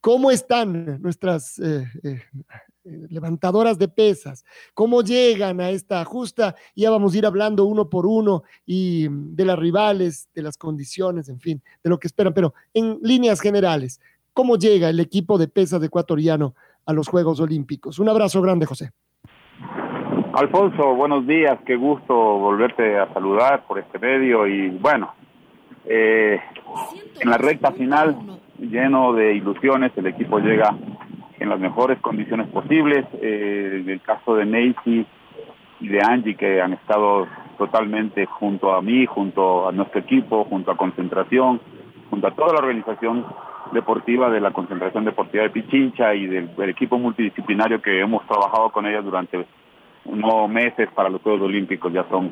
¿Cómo 0.00 0.30
están 0.30 1.00
nuestras 1.02 1.58
eh, 1.58 1.84
eh, 2.04 2.20
levantadoras 2.84 3.78
de 3.78 3.88
pesas? 3.88 4.44
¿Cómo 4.74 5.02
llegan 5.02 5.60
a 5.60 5.70
esta 5.70 6.04
justa? 6.04 6.54
Ya 6.74 6.90
vamos 6.90 7.14
a 7.14 7.18
ir 7.18 7.26
hablando 7.26 7.64
uno 7.64 7.90
por 7.90 8.06
uno 8.06 8.42
y 8.64 9.08
de 9.10 9.44
las 9.44 9.58
rivales, 9.58 10.28
de 10.34 10.42
las 10.42 10.56
condiciones, 10.56 11.28
en 11.28 11.40
fin, 11.40 11.62
de 11.82 11.90
lo 11.90 11.98
que 11.98 12.06
esperan. 12.06 12.34
Pero 12.34 12.54
en 12.72 12.98
líneas 13.02 13.40
generales, 13.40 14.00
¿cómo 14.32 14.56
llega 14.56 14.88
el 14.88 15.00
equipo 15.00 15.38
de 15.38 15.48
pesas 15.48 15.82
ecuatoriano 15.82 16.54
a 16.84 16.92
los 16.92 17.08
Juegos 17.08 17.40
Olímpicos? 17.40 17.98
Un 17.98 18.08
abrazo 18.08 18.40
grande, 18.40 18.66
José. 18.66 18.92
Alfonso, 20.34 20.94
buenos 20.94 21.26
días, 21.26 21.58
qué 21.64 21.76
gusto 21.76 22.14
volverte 22.14 22.98
a 22.98 23.12
saludar 23.14 23.66
por 23.66 23.78
este 23.78 23.98
medio 23.98 24.46
y 24.46 24.68
bueno, 24.68 25.14
eh, 25.86 26.38
en 27.20 27.30
la 27.30 27.38
recta 27.38 27.72
final 27.72 28.38
lleno 28.58 29.12
de 29.12 29.34
ilusiones, 29.34 29.92
el 29.96 30.06
equipo 30.06 30.38
llega 30.38 30.74
en 31.38 31.48
las 31.48 31.60
mejores 31.60 31.98
condiciones 32.00 32.48
posibles. 32.48 33.06
Eh, 33.20 33.82
en 33.82 33.90
el 33.90 34.00
caso 34.00 34.34
de 34.36 34.46
Nancy 34.46 35.06
y 35.80 35.88
de 35.88 36.00
Angie, 36.02 36.36
que 36.36 36.60
han 36.60 36.72
estado 36.72 37.26
totalmente 37.58 38.26
junto 38.26 38.74
a 38.74 38.82
mí, 38.82 39.06
junto 39.06 39.68
a 39.68 39.72
nuestro 39.72 40.00
equipo, 40.00 40.44
junto 40.44 40.70
a 40.70 40.76
Concentración, 40.76 41.60
junto 42.10 42.26
a 42.26 42.30
toda 42.32 42.52
la 42.52 42.58
organización 42.60 43.24
deportiva 43.72 44.30
de 44.30 44.40
la 44.40 44.52
Concentración 44.52 45.04
Deportiva 45.04 45.44
de 45.44 45.50
Pichincha 45.50 46.14
y 46.14 46.26
del, 46.26 46.50
equipo 46.68 46.98
multidisciplinario 46.98 47.82
que 47.82 48.00
hemos 48.00 48.24
trabajado 48.26 48.70
con 48.70 48.86
ellas 48.86 49.04
durante 49.04 49.44
unos 50.04 50.48
meses 50.48 50.88
para 50.94 51.08
los 51.08 51.20
Juegos 51.20 51.42
Olímpicos, 51.42 51.92
ya 51.92 52.04
son 52.08 52.30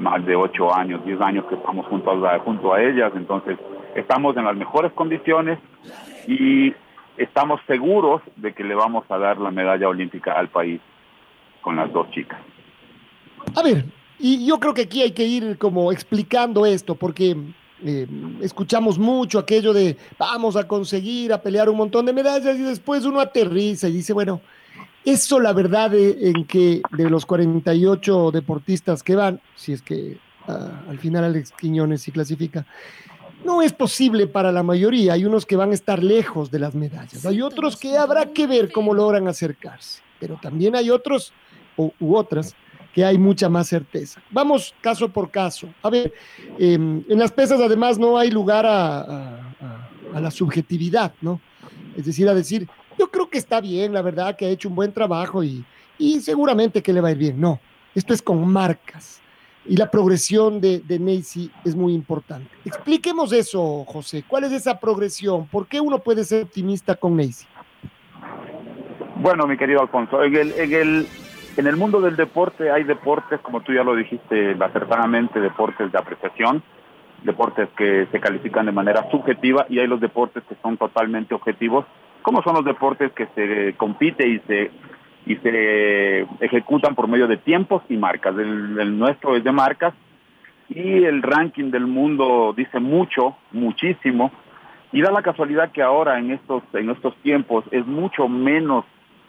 más 0.00 0.24
de 0.24 0.36
ocho 0.36 0.74
años, 0.74 1.04
diez 1.04 1.20
años 1.20 1.44
que 1.46 1.54
estamos 1.54 1.86
junto 1.86 2.10
a, 2.26 2.38
junto 2.40 2.72
a 2.72 2.82
ellas, 2.82 3.12
entonces 3.14 3.58
estamos 3.94 4.36
en 4.36 4.44
las 4.44 4.56
mejores 4.56 4.92
condiciones 4.92 5.58
y 6.26 6.74
estamos 7.16 7.60
seguros 7.66 8.22
de 8.36 8.52
que 8.54 8.64
le 8.64 8.74
vamos 8.74 9.04
a 9.08 9.18
dar 9.18 9.38
la 9.38 9.50
medalla 9.50 9.88
olímpica 9.88 10.32
al 10.32 10.48
país 10.48 10.80
con 11.60 11.76
las 11.76 11.92
dos 11.92 12.10
chicas. 12.10 12.38
A 13.56 13.62
ver, 13.62 13.84
y 14.18 14.46
yo 14.46 14.58
creo 14.58 14.74
que 14.74 14.82
aquí 14.82 15.02
hay 15.02 15.12
que 15.12 15.24
ir 15.24 15.58
como 15.58 15.92
explicando 15.92 16.66
esto, 16.66 16.94
porque 16.94 17.36
eh, 17.84 18.06
escuchamos 18.40 18.98
mucho 18.98 19.38
aquello 19.38 19.72
de 19.72 19.96
vamos 20.18 20.56
a 20.56 20.66
conseguir, 20.66 21.32
a 21.32 21.40
pelear 21.40 21.68
un 21.68 21.76
montón 21.76 22.06
de 22.06 22.12
medallas 22.12 22.56
y 22.56 22.62
después 22.62 23.04
uno 23.04 23.20
aterriza 23.20 23.88
y 23.88 23.92
dice, 23.92 24.12
bueno, 24.12 24.40
eso 25.12 25.40
la 25.40 25.52
verdad 25.52 25.94
en 25.94 26.44
que 26.44 26.82
de 26.90 27.10
los 27.10 27.26
48 27.26 28.30
deportistas 28.30 29.02
que 29.02 29.16
van, 29.16 29.40
si 29.56 29.72
es 29.72 29.82
que 29.82 30.18
ah, 30.46 30.82
al 30.88 30.98
final 30.98 31.24
Alex 31.24 31.52
Quiñones 31.52 32.02
sí 32.02 32.12
clasifica, 32.12 32.66
no 33.44 33.62
es 33.62 33.72
posible 33.72 34.26
para 34.26 34.52
la 34.52 34.62
mayoría. 34.62 35.14
Hay 35.14 35.24
unos 35.24 35.46
que 35.46 35.56
van 35.56 35.70
a 35.70 35.74
estar 35.74 36.02
lejos 36.02 36.50
de 36.50 36.58
las 36.58 36.74
medallas. 36.74 37.24
Hay 37.24 37.40
otros 37.40 37.76
que 37.76 37.96
habrá 37.96 38.26
que 38.26 38.46
ver 38.46 38.72
cómo 38.72 38.94
logran 38.94 39.28
acercarse. 39.28 40.02
Pero 40.18 40.38
también 40.42 40.74
hay 40.74 40.90
otros 40.90 41.32
u 41.76 42.16
otras 42.16 42.56
que 42.92 43.04
hay 43.04 43.16
mucha 43.16 43.48
más 43.48 43.68
certeza. 43.68 44.20
Vamos 44.30 44.74
caso 44.80 45.08
por 45.08 45.30
caso. 45.30 45.68
A 45.82 45.90
ver, 45.90 46.12
em, 46.58 47.04
en 47.08 47.18
las 47.18 47.30
pesas 47.30 47.60
además 47.60 47.98
no 47.98 48.18
hay 48.18 48.30
lugar 48.30 48.66
a, 48.66 49.54
la 50.20 50.30
subjetividad, 50.30 51.12
¿no? 51.20 51.40
Es 51.96 52.06
decir, 52.06 52.28
a 52.28 52.34
decir, 52.34 52.66
yo 52.98 53.10
creo 53.10 53.28
que 53.28 53.38
está 53.38 53.60
bien, 53.60 53.92
la 53.92 54.02
verdad, 54.02 54.36
que 54.36 54.46
ha 54.46 54.48
hecho 54.48 54.68
un 54.68 54.74
buen 54.74 54.92
trabajo 54.92 55.44
y, 55.44 55.64
y 55.98 56.20
seguramente 56.20 56.82
que 56.82 56.92
le 56.92 57.00
va 57.00 57.08
a 57.08 57.12
ir 57.12 57.18
bien. 57.18 57.40
No, 57.40 57.60
esto 57.94 58.12
es 58.12 58.20
con 58.20 58.46
marcas 58.50 59.20
y 59.64 59.76
la 59.76 59.90
progresión 59.90 60.60
de, 60.60 60.80
de 60.80 60.98
Macy 60.98 61.50
es 61.64 61.76
muy 61.76 61.92
importante. 61.94 62.48
Expliquemos 62.64 63.32
eso, 63.32 63.84
José. 63.86 64.24
¿Cuál 64.26 64.44
es 64.44 64.52
esa 64.52 64.80
progresión? 64.80 65.46
¿Por 65.46 65.66
qué 65.66 65.80
uno 65.80 65.98
puede 65.98 66.24
ser 66.24 66.44
optimista 66.44 66.94
con 66.94 67.14
Macy? 67.14 67.46
Bueno, 69.16 69.46
mi 69.46 69.56
querido 69.56 69.80
Alfonso, 69.82 70.22
en 70.22 70.36
el, 70.36 70.52
en 70.52 70.72
el, 70.72 71.06
en 71.56 71.66
el 71.66 71.76
mundo 71.76 72.00
del 72.00 72.16
deporte 72.16 72.70
hay 72.70 72.84
deportes, 72.84 73.40
como 73.40 73.60
tú 73.62 73.72
ya 73.72 73.82
lo 73.82 73.94
dijiste 73.94 74.56
acertadamente, 74.60 75.40
deportes 75.40 75.90
de 75.90 75.98
apreciación, 75.98 76.62
deportes 77.24 77.68
que 77.76 78.06
se 78.12 78.20
califican 78.20 78.66
de 78.66 78.72
manera 78.72 79.10
subjetiva 79.10 79.66
y 79.68 79.80
hay 79.80 79.88
los 79.88 80.00
deportes 80.00 80.44
que 80.48 80.54
son 80.62 80.76
totalmente 80.76 81.34
objetivos, 81.34 81.84
como 82.28 82.42
son 82.42 82.56
los 82.56 82.64
deportes 82.66 83.10
que 83.12 83.26
se 83.34 83.74
compite 83.78 84.28
y 84.28 84.38
se 84.40 84.70
y 85.24 85.36
se 85.36 86.26
ejecutan 86.40 86.94
por 86.94 87.08
medio 87.08 87.26
de 87.26 87.38
tiempos 87.38 87.82
y 87.88 87.96
marcas. 87.96 88.36
El, 88.36 88.98
nuestro 88.98 89.34
es 89.34 89.42
de 89.44 89.50
marcas 89.50 89.94
y 90.68 91.04
el 91.04 91.22
ranking 91.22 91.70
del 91.70 91.86
mundo 91.86 92.52
dice 92.54 92.80
mucho, 92.80 93.38
muchísimo, 93.50 94.30
y 94.92 95.00
da 95.00 95.10
la 95.10 95.22
casualidad 95.22 95.72
que 95.72 95.80
ahora 95.80 96.18
en 96.18 96.32
estos, 96.32 96.62
en 96.74 96.90
estos 96.90 97.16
tiempos 97.22 97.64
es 97.70 97.86
mucho 97.86 98.28
menos 98.28 98.84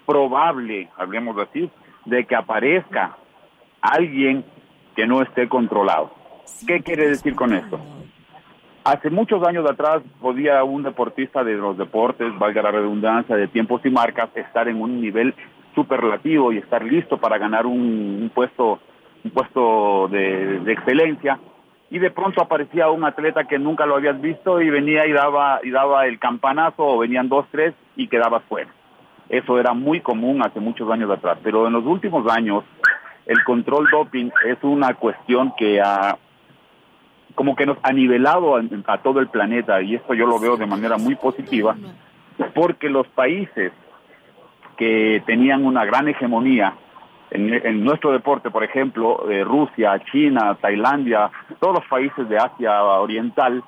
probable, 0.06 0.90
hablemos 0.98 1.38
así, 1.38 1.72
de 2.04 2.26
que 2.26 2.36
aparezca 2.36 3.16
alguien 3.80 4.44
que 4.94 5.08
no 5.08 5.22
esté 5.22 5.48
controlado. 5.48 6.12
¿Qué 6.68 6.82
quiere 6.82 7.08
decir 7.08 7.34
con 7.34 7.54
esto? 7.54 7.80
Hace 8.90 9.12
muchos 9.12 9.48
años 9.48 9.70
atrás 9.70 10.02
podía 10.20 10.64
un 10.64 10.82
deportista 10.82 11.44
de 11.44 11.54
los 11.54 11.78
deportes, 11.78 12.28
valga 12.40 12.64
la 12.64 12.72
redundancia, 12.72 13.36
de 13.36 13.48
tiempos 13.48 13.86
y 13.86 13.92
marcas, 13.92 14.32
estar 14.34 14.68
en 14.68 14.82
un 14.82 15.00
nivel 15.00 15.36
superlativo 15.76 16.52
y 16.52 16.58
estar 16.58 16.84
listo 16.84 17.20
para 17.20 17.38
ganar 17.38 17.68
un, 17.68 18.32
puesto 18.34 18.80
un 19.24 19.30
puesto 19.30 20.08
de, 20.08 20.64
excelencia. 20.72 21.40
Y 21.92 22.00
de 22.00 22.10
pronto 22.10 22.42
aparecía 22.42 22.90
un 22.90 23.04
atleta 23.04 23.44
que 23.44 23.60
nunca 23.60 23.86
lo 23.86 23.96
habías 23.96 24.20
visto 24.20 24.60
y 24.60 24.72
venía 24.72 25.06
y 25.06 25.12
daba 25.12 25.60
y 25.62 25.70
daba 25.70 26.08
el 26.08 26.18
campanazo 26.18 26.84
o 26.84 26.98
venían 26.98 27.30
dos 27.30 27.46
tres 27.52 27.76
y 27.96 28.08
quedabas 28.08 28.42
fuera. 28.50 28.72
Eso 29.30 29.60
era 29.60 29.76
muy 29.76 30.02
común 30.02 30.42
hace 30.42 30.60
muchos 30.60 30.90
años 30.90 31.12
atrás. 31.12 31.38
Pero 31.44 31.68
en 31.68 31.74
los 31.74 31.86
últimos 31.86 32.26
años 32.28 32.64
el 33.28 33.44
control 33.44 33.88
doping 33.92 34.32
es 34.48 34.58
una 34.64 34.96
cuestión 34.96 35.54
que 35.56 35.80
ha 35.80 36.18
como 37.36 37.56
que 37.56 37.66
nos 37.66 37.78
ha 37.84 37.92
nivelado 37.94 38.56
a 38.56 38.98
todo 39.00 39.20
el 39.20 39.28
planeta 39.28 39.82
y 39.82 39.96
esto 39.96 40.14
yo 40.14 40.26
lo 40.26 40.40
veo 40.40 40.58
de 40.58 40.66
manera 40.66 40.98
muy 40.98 41.16
positiva 41.16 41.76
porque 42.54 42.90
los 42.90 43.08
países 43.08 43.72
que 44.78 45.22
tenían 45.26 45.66
una 45.66 45.86
gran 45.86 46.08
hegemonía 46.08 46.74
en, 47.32 47.84
nuestro 47.84 48.12
deporte, 48.12 48.50
por 48.50 48.64
ejemplo, 48.64 49.30
eh, 49.30 49.44
Rusia, 49.44 50.00
China, 50.12 50.58
Tailandia, 50.60 51.30
todos 51.60 51.76
los 51.76 51.86
países 51.86 52.28
de 52.28 52.38
Asia 52.38 52.84
Oriental, 52.84 53.64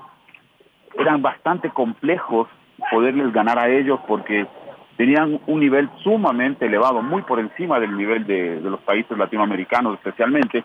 eran 0.97 1.21
bastante 1.21 1.69
complejos 1.69 2.47
poderles 2.89 3.31
ganar 3.31 3.59
a 3.59 3.69
ellos 3.69 4.00
porque 4.07 4.47
tenían 4.97 5.39
un 5.45 5.59
nivel 5.59 5.89
sumamente 6.03 6.65
elevado, 6.65 7.01
muy 7.03 7.21
por 7.21 7.39
encima 7.39 7.80
del 7.80 7.95
nivel 7.95 8.25
de, 8.25 8.59
de, 8.62 8.69
los 8.69 8.80
países 8.81 9.15
latinoamericanos 9.15 9.95
especialmente. 9.95 10.63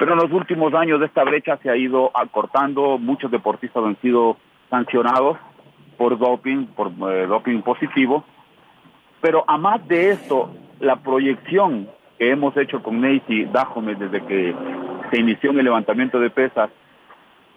Pero 0.00 0.14
en 0.14 0.18
los 0.18 0.32
últimos 0.32 0.72
años 0.72 1.02
esta 1.02 1.22
brecha 1.24 1.58
se 1.58 1.68
ha 1.68 1.76
ido 1.76 2.10
acortando, 2.14 2.96
muchos 2.96 3.30
deportistas 3.30 3.84
han 3.84 4.00
sido 4.00 4.38
sancionados 4.70 5.36
por 5.98 6.18
doping, 6.18 6.68
por 6.68 6.90
eh, 7.12 7.26
doping 7.26 7.60
positivo, 7.60 8.24
pero 9.20 9.44
a 9.46 9.58
más 9.58 9.86
de 9.86 10.12
esto, 10.12 10.54
la 10.80 10.96
proyección 10.96 11.86
que 12.18 12.30
hemos 12.30 12.56
hecho 12.56 12.82
con 12.82 13.02
Nancy 13.02 13.44
Dajome 13.44 13.94
desde 13.94 14.24
que 14.24 14.54
se 15.10 15.20
inició 15.20 15.50
en 15.50 15.58
el 15.58 15.64
levantamiento 15.66 16.18
de 16.18 16.30
pesas, 16.30 16.70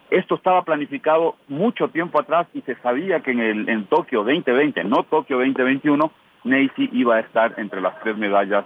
esto 0.10 0.36
estaba 0.36 0.64
planificado 0.64 1.38
mucho 1.48 1.88
tiempo 1.88 2.20
atrás 2.20 2.48
y 2.54 2.60
se 2.64 2.76
sabía 2.82 3.22
que 3.22 3.32
en, 3.32 3.40
el, 3.40 3.70
en 3.70 3.86
Tokio 3.86 4.26
2020, 4.26 4.84
no 4.84 5.04
Tokio 5.04 5.38
2021, 5.38 6.12
Nancy 6.44 6.90
iba 6.92 7.16
a 7.16 7.20
estar 7.22 7.54
entre 7.56 7.80
las 7.80 7.98
tres 8.02 8.18
medallas 8.18 8.66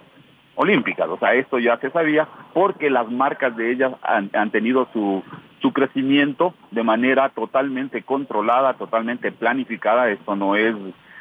olímpicas. 0.57 1.07
O 1.07 1.17
sea, 1.17 1.33
esto 1.33 1.59
ya 1.59 1.77
se 1.77 1.89
sabía 1.91 2.27
porque 2.53 2.89
las 2.89 3.09
marcas 3.09 3.55
de 3.55 3.71
ellas 3.71 3.93
han, 4.01 4.29
han 4.33 4.51
tenido 4.51 4.87
su, 4.91 5.23
su 5.61 5.71
crecimiento 5.71 6.53
de 6.71 6.83
manera 6.83 7.29
totalmente 7.29 8.01
controlada, 8.03 8.73
totalmente 8.73 9.31
planificada. 9.31 10.09
Esto 10.09 10.35
no 10.35 10.55
es 10.55 10.75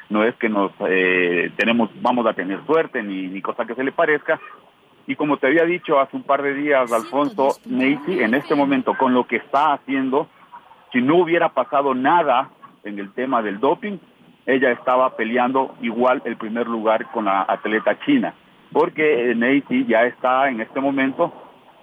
no 0.08 0.22
es 0.22 0.36
que 0.36 0.48
nos 0.48 0.72
eh, 0.88 1.50
tenemos 1.56 1.90
vamos 2.00 2.26
a 2.26 2.32
tener 2.32 2.64
suerte 2.64 3.02
ni, 3.02 3.28
ni 3.28 3.40
cosa 3.40 3.64
que 3.64 3.74
se 3.74 3.84
le 3.84 3.92
parezca. 3.92 4.40
Y 5.06 5.14
como 5.14 5.36
te 5.36 5.46
había 5.46 5.64
dicho 5.64 6.00
hace 6.00 6.16
un 6.16 6.24
par 6.24 6.42
de 6.42 6.54
días, 6.54 6.92
Alfonso, 6.92 7.58
Neisy 7.66 8.20
en 8.20 8.34
este 8.34 8.54
momento 8.54 8.94
con 8.94 9.14
lo 9.14 9.24
que 9.24 9.36
está 9.36 9.72
haciendo, 9.72 10.28
si 10.92 11.00
no 11.00 11.16
hubiera 11.16 11.50
pasado 11.50 11.94
nada 11.94 12.50
en 12.82 12.98
el 12.98 13.12
tema 13.12 13.42
del 13.42 13.60
doping, 13.60 13.98
ella 14.46 14.70
estaba 14.70 15.16
peleando 15.16 15.74
igual 15.82 16.22
el 16.24 16.36
primer 16.36 16.66
lugar 16.66 17.10
con 17.12 17.26
la 17.26 17.44
atleta 17.48 17.98
china, 18.00 18.34
porque 18.72 19.34
Neisy 19.34 19.86
ya 19.86 20.04
está 20.04 20.48
en 20.48 20.60
este 20.60 20.80
momento 20.80 21.32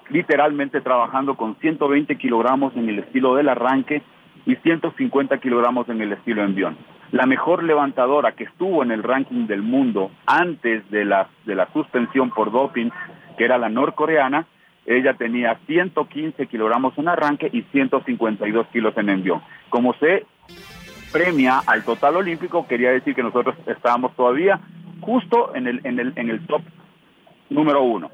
literalmente 0.09 0.81
trabajando 0.81 1.35
con 1.35 1.55
120 1.55 2.17
kilogramos 2.17 2.75
en 2.75 2.89
el 2.89 2.99
estilo 2.99 3.35
del 3.35 3.49
arranque 3.49 4.01
y 4.45 4.55
150 4.55 5.37
kilogramos 5.39 5.87
en 5.89 6.01
el 6.01 6.13
estilo 6.13 6.43
envión. 6.43 6.77
La 7.11 7.25
mejor 7.25 7.63
levantadora 7.63 8.33
que 8.33 8.43
estuvo 8.43 8.83
en 8.83 8.91
el 8.91 9.03
ranking 9.03 9.47
del 9.47 9.61
mundo 9.61 10.11
antes 10.25 10.89
de 10.89 11.05
la, 11.05 11.29
de 11.45 11.55
la 11.55 11.71
suspensión 11.71 12.31
por 12.31 12.51
doping, 12.51 12.89
que 13.37 13.45
era 13.45 13.57
la 13.57 13.69
norcoreana, 13.69 14.47
ella 14.85 15.13
tenía 15.13 15.57
115 15.65 16.47
kilogramos 16.47 16.97
en 16.97 17.07
arranque 17.07 17.49
y 17.53 17.61
152 17.61 18.67
kilos 18.67 18.97
en 18.97 19.09
envión. 19.09 19.41
Como 19.69 19.93
se 19.93 20.25
premia 21.11 21.59
al 21.65 21.83
total 21.83 22.17
olímpico, 22.17 22.67
quería 22.67 22.91
decir 22.91 23.15
que 23.15 23.23
nosotros 23.23 23.55
estábamos 23.67 24.15
todavía 24.15 24.59
justo 25.05 25.55
en 25.55 25.67
el, 25.67 25.81
en 25.83 25.99
el, 25.99 26.13
en 26.15 26.29
el 26.29 26.45
top 26.47 26.61
número 27.49 27.83
uno 27.83 28.09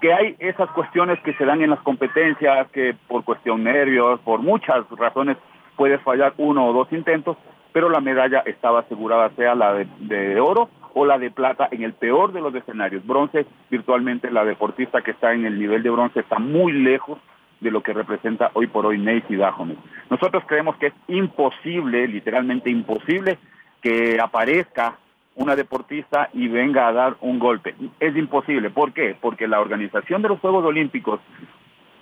que 0.00 0.12
hay 0.12 0.34
esas 0.38 0.70
cuestiones 0.70 1.20
que 1.20 1.34
se 1.34 1.44
dan 1.44 1.62
en 1.62 1.70
las 1.70 1.80
competencias, 1.80 2.68
que 2.70 2.96
por 3.06 3.22
cuestión 3.22 3.62
nervios, 3.62 4.18
por 4.20 4.40
muchas 4.40 4.88
razones, 4.90 5.36
puedes 5.76 6.00
fallar 6.02 6.34
uno 6.38 6.66
o 6.66 6.72
dos 6.72 6.90
intentos, 6.92 7.36
pero 7.72 7.88
la 7.88 8.00
medalla 8.00 8.40
estaba 8.46 8.80
asegurada, 8.80 9.30
sea 9.36 9.54
la 9.54 9.74
de, 9.74 9.86
de, 10.00 10.40
oro 10.40 10.70
o 10.94 11.04
la 11.04 11.18
de 11.18 11.30
plata 11.30 11.68
en 11.70 11.82
el 11.82 11.92
peor 11.92 12.32
de 12.32 12.40
los 12.40 12.54
escenarios. 12.54 13.06
Bronce, 13.06 13.46
virtualmente 13.70 14.30
la 14.30 14.44
deportista 14.44 15.02
que 15.02 15.12
está 15.12 15.32
en 15.32 15.44
el 15.44 15.58
nivel 15.58 15.82
de 15.82 15.90
bronce 15.90 16.20
está 16.20 16.38
muy 16.38 16.72
lejos 16.72 17.18
de 17.60 17.70
lo 17.70 17.82
que 17.82 17.92
representa 17.92 18.50
hoy 18.54 18.66
por 18.66 18.86
hoy 18.86 18.98
Nancy 18.98 19.36
Dahomey. 19.36 19.76
Nosotros 20.08 20.42
creemos 20.46 20.76
que 20.76 20.88
es 20.88 20.94
imposible, 21.08 22.08
literalmente 22.08 22.70
imposible, 22.70 23.38
que 23.82 24.18
aparezca 24.20 24.96
una 25.40 25.56
deportista 25.56 26.28
y 26.34 26.48
venga 26.48 26.86
a 26.86 26.92
dar 26.92 27.16
un 27.22 27.38
golpe. 27.38 27.74
Es 27.98 28.14
imposible. 28.14 28.68
¿Por 28.68 28.92
qué? 28.92 29.16
Porque 29.18 29.48
la 29.48 29.60
organización 29.60 30.20
de 30.20 30.28
los 30.28 30.38
Juegos 30.38 30.64
Olímpicos 30.64 31.18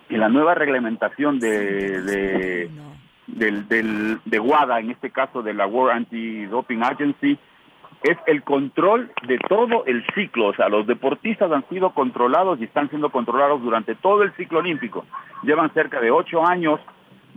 y 0.09 0.17
la 0.17 0.29
nueva 0.29 0.55
reglamentación 0.55 1.39
de, 1.39 2.03
de, 2.03 2.71
del, 3.29 3.69
del, 3.69 4.19
de 4.25 4.41
WADA, 4.41 4.81
en 4.81 4.91
este 4.91 5.11
caso 5.11 5.43
de 5.43 5.55
la 5.55 5.69
World 5.69 5.99
Anti-Doping 5.99 6.83
Agency, 6.83 7.39
es 8.03 8.19
el 8.27 8.43
control 8.43 9.13
de 9.29 9.39
todo 9.49 9.85
el 9.87 10.05
ciclo. 10.15 10.49
O 10.49 10.55
sea, 10.55 10.69
los 10.69 10.87
deportistas 10.89 11.53
han 11.53 11.69
sido 11.69 11.91
controlados 11.91 12.61
y 12.61 12.65
están 12.65 12.89
siendo 12.89 13.11
controlados 13.11 13.63
durante 13.63 13.95
todo 13.95 14.25
el 14.25 14.33
ciclo 14.33 14.59
olímpico. 14.59 15.05
Llevan 15.45 15.73
cerca 15.75 16.01
de 16.01 16.11
ocho 16.11 16.45
años 16.45 16.81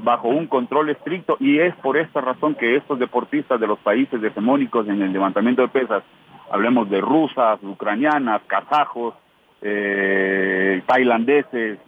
bajo 0.04 0.28
un 0.28 0.48
control 0.48 0.90
estricto 0.90 1.38
y 1.40 1.60
es 1.60 1.76
por 1.78 1.98
esta 1.98 2.22
razón 2.22 2.56
que 2.56 2.76
estos 2.76 3.00
deportistas 3.00 3.60
de 3.60 3.68
los 3.68 3.80
países 3.80 4.22
hegemónicos 4.24 4.88
en 4.88 5.02
el 5.02 5.14
levantamiento 5.14 5.62
de 5.62 5.68
pesas, 5.68 6.04
hablemos 6.52 6.90
de 6.90 7.02
rusas, 7.02 7.60
ucranianas, 7.64 8.42
kazajos, 8.48 9.16
eh, 9.62 10.82
tailandeses, 10.86 11.80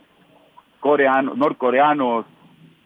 coreanos, 0.80 1.38
norcoreanos, 1.38 2.26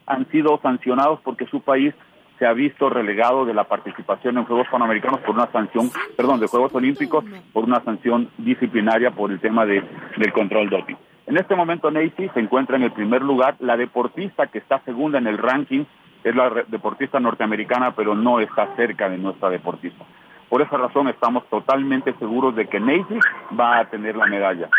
han 0.06 0.29
sido 0.31 0.59
sancionados 0.62 1.19
porque 1.21 1.45
su 1.47 1.62
país 1.62 1.94
se 2.39 2.45
ha 2.45 2.53
visto 2.53 2.89
relegado 2.89 3.45
de 3.45 3.53
la 3.53 3.63
participación 3.63 4.38
en 4.38 4.45
Juegos 4.45 4.68
Panamericanos 4.71 5.19
por 5.21 5.35
una 5.35 5.51
sanción, 5.51 5.89
perdón, 6.15 6.39
de 6.39 6.47
Juegos 6.47 6.73
Olímpicos 6.75 7.25
por 7.51 7.63
una 7.63 7.83
sanción 7.83 8.30
disciplinaria 8.38 9.12
por 9.12 9.31
el 9.31 9.39
tema 9.39 9.65
de, 9.65 9.83
del 10.18 10.31
control 10.31 10.69
doping. 10.69 10.95
En 11.27 11.35
este 11.38 11.56
momento 11.56 11.91
Nancy 11.91 12.29
se 12.33 12.39
encuentra 12.39 12.77
en 12.77 12.83
el 12.83 12.94
primer 12.94 13.21
lugar. 13.21 13.57
La 13.59 13.75
deportista 13.75 14.47
que 14.47 14.59
está 14.59 14.81
segunda 14.85 15.18
en 15.18 15.27
el 15.27 15.38
ranking 15.38 15.83
es 16.24 16.35
la 16.35 16.50
deportista 16.68 17.19
norteamericana, 17.19 17.94
pero 17.95 18.15
no 18.15 18.39
está 18.39 18.74
cerca 18.77 19.09
de 19.09 19.18
nuestra 19.18 19.50
deportista. 19.50 20.06
Por 20.50 20.62
esa 20.62 20.77
razón 20.77 21.09
estamos 21.09 21.44
totalmente 21.50 22.13
seguros 22.18 22.56
de 22.56 22.68
que 22.68 22.79
Nancy 22.79 23.19
va 23.59 23.79
a 23.79 23.89
tener 23.89 24.15
la 24.15 24.25
medalla. 24.25 24.69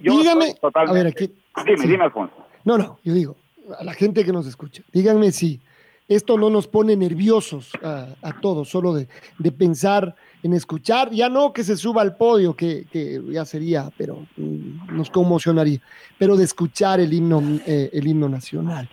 Yo 0.00 0.16
dígame, 0.16 0.54
a 0.62 0.92
ver, 0.92 1.08
aquí, 1.08 1.34
dime, 1.64 1.78
sí. 1.78 1.88
dime, 1.88 2.04
Alfonso. 2.04 2.34
No, 2.64 2.78
no, 2.78 2.98
yo 3.02 3.12
digo, 3.12 3.36
a 3.78 3.84
la 3.84 3.92
gente 3.92 4.24
que 4.24 4.32
nos 4.32 4.46
escucha, 4.46 4.82
díganme 4.92 5.32
si 5.32 5.60
esto 6.08 6.36
no 6.36 6.50
nos 6.50 6.68
pone 6.68 6.96
nerviosos 6.96 7.70
a, 7.82 8.40
todos, 8.40 8.68
solo 8.68 8.92
de, 8.94 9.08
de, 9.38 9.52
pensar 9.52 10.14
en 10.42 10.52
escuchar, 10.52 11.10
ya 11.10 11.28
no 11.28 11.52
que 11.52 11.64
se 11.64 11.76
suba 11.76 12.02
al 12.02 12.16
podio, 12.16 12.54
que, 12.54 12.86
que 12.92 13.22
ya 13.30 13.44
sería, 13.46 13.90
pero 13.96 14.26
mm, 14.36 14.96
nos 14.96 15.08
conmocionaría, 15.10 15.80
pero 16.18 16.36
de 16.36 16.44
escuchar 16.44 17.00
el 17.00 17.12
himno, 17.12 17.42
eh, 17.66 17.88
el 17.92 18.06
himno 18.06 18.28
nacional. 18.28 18.88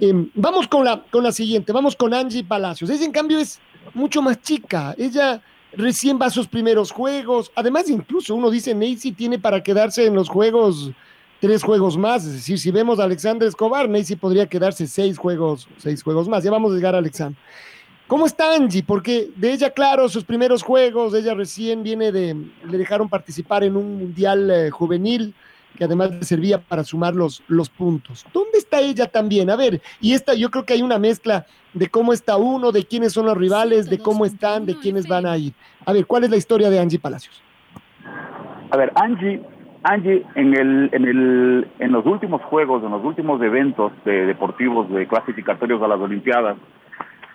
Eh, 0.00 0.28
vamos 0.34 0.68
con 0.68 0.84
la, 0.84 1.02
con 1.10 1.22
la 1.22 1.32
siguiente, 1.32 1.72
vamos 1.72 1.96
con 1.96 2.12
Angie 2.12 2.44
Palacios. 2.44 2.90
Ella 2.90 3.06
en 3.06 3.12
cambio 3.12 3.38
es 3.38 3.58
mucho 3.94 4.20
más 4.20 4.40
chica, 4.42 4.94
ella 4.98 5.42
recién 5.74 6.18
va 6.20 6.26
a 6.26 6.30
sus 6.30 6.46
primeros 6.46 6.90
juegos, 6.90 7.50
además 7.54 7.88
incluso 7.88 8.34
uno 8.34 8.50
dice, 8.50 8.74
Nancy 8.74 9.12
tiene 9.12 9.38
para 9.38 9.62
quedarse 9.62 10.04
en 10.04 10.14
los 10.14 10.28
juegos 10.28 10.92
tres 11.42 11.64
juegos 11.64 11.98
más. 11.98 12.24
Es 12.24 12.34
decir, 12.34 12.56
si 12.56 12.70
vemos 12.70 13.00
a 13.00 13.04
Alexander 13.04 13.48
Escobar, 13.48 13.88
Neisy 13.88 14.14
podría 14.14 14.46
quedarse 14.46 14.86
seis 14.86 15.18
juegos, 15.18 15.68
seis 15.76 16.00
juegos 16.00 16.28
más. 16.28 16.44
Ya 16.44 16.52
vamos 16.52 16.70
a 16.70 16.76
llegar 16.76 16.94
a 16.94 16.98
Alexander. 16.98 17.36
¿Cómo 18.06 18.26
está 18.26 18.54
Angie? 18.54 18.84
Porque 18.84 19.28
de 19.34 19.52
ella, 19.52 19.70
claro, 19.70 20.08
sus 20.08 20.22
primeros 20.22 20.62
juegos, 20.62 21.14
ella 21.14 21.34
recién 21.34 21.82
viene 21.82 22.12
de, 22.12 22.36
le 22.64 22.78
dejaron 22.78 23.08
participar 23.08 23.64
en 23.64 23.76
un 23.76 23.98
mundial 23.98 24.50
eh, 24.52 24.70
juvenil 24.70 25.34
que 25.76 25.82
además 25.82 26.12
le 26.12 26.22
servía 26.22 26.60
para 26.60 26.84
sumar 26.84 27.12
los, 27.14 27.42
los 27.48 27.68
puntos. 27.68 28.24
¿Dónde 28.32 28.58
está 28.58 28.80
ella 28.80 29.08
también? 29.08 29.50
A 29.50 29.56
ver, 29.56 29.82
y 30.00 30.12
esta 30.12 30.34
yo 30.34 30.48
creo 30.48 30.64
que 30.64 30.74
hay 30.74 30.82
una 30.82 30.98
mezcla 31.00 31.46
de 31.74 31.88
cómo 31.88 32.12
está 32.12 32.36
uno, 32.36 32.70
de 32.70 32.84
quiénes 32.84 33.14
son 33.14 33.26
los 33.26 33.36
rivales, 33.36 33.90
de 33.90 33.98
cómo 33.98 34.24
están, 34.26 34.64
de 34.64 34.76
quiénes 34.76 35.08
van 35.08 35.26
a 35.26 35.36
ir. 35.36 35.54
A 35.84 35.92
ver, 35.92 36.06
¿cuál 36.06 36.22
es 36.22 36.30
la 36.30 36.36
historia 36.36 36.70
de 36.70 36.78
Angie 36.78 37.00
Palacios? 37.00 37.42
A 38.70 38.76
ver, 38.76 38.92
Angie 38.94 39.42
Angie, 39.84 40.24
en, 40.36 40.54
el, 40.54 40.90
en, 40.92 41.04
el, 41.04 41.68
en 41.80 41.92
los 41.92 42.06
últimos 42.06 42.40
juegos, 42.42 42.84
en 42.84 42.90
los 42.90 43.04
últimos 43.04 43.42
eventos 43.42 43.92
de 44.04 44.26
deportivos 44.26 44.88
de 44.90 45.08
clasificatorios 45.08 45.82
a 45.82 45.88
las 45.88 45.98
Olimpiadas, 45.98 46.56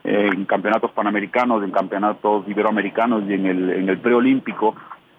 eh, 0.05 0.29
en 0.33 0.45
campeonatos 0.45 0.91
panamericanos, 0.91 1.62
en 1.63 1.71
campeonatos 1.71 2.48
iberoamericanos 2.48 3.24
y 3.27 3.33
en 3.33 3.45
el, 3.45 3.69
en 3.71 3.89
el 3.89 4.00
preolímpico, 4.00 4.75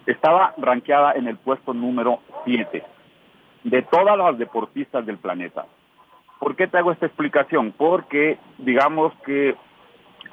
estaba 0.07 0.55
rankeada 0.57 1.13
en 1.13 1.27
el 1.27 1.37
puesto 1.37 1.73
número 1.73 2.19
7 2.45 2.83
de 3.63 3.81
todas 3.83 4.17
las 4.17 4.37
deportistas 4.39 5.05
del 5.05 5.17
planeta. 5.17 5.65
¿Por 6.39 6.55
qué 6.55 6.67
te 6.67 6.79
hago 6.79 6.91
esta 6.91 7.05
explicación? 7.05 7.73
Porque 7.77 8.39
digamos 8.57 9.13
que 9.25 9.55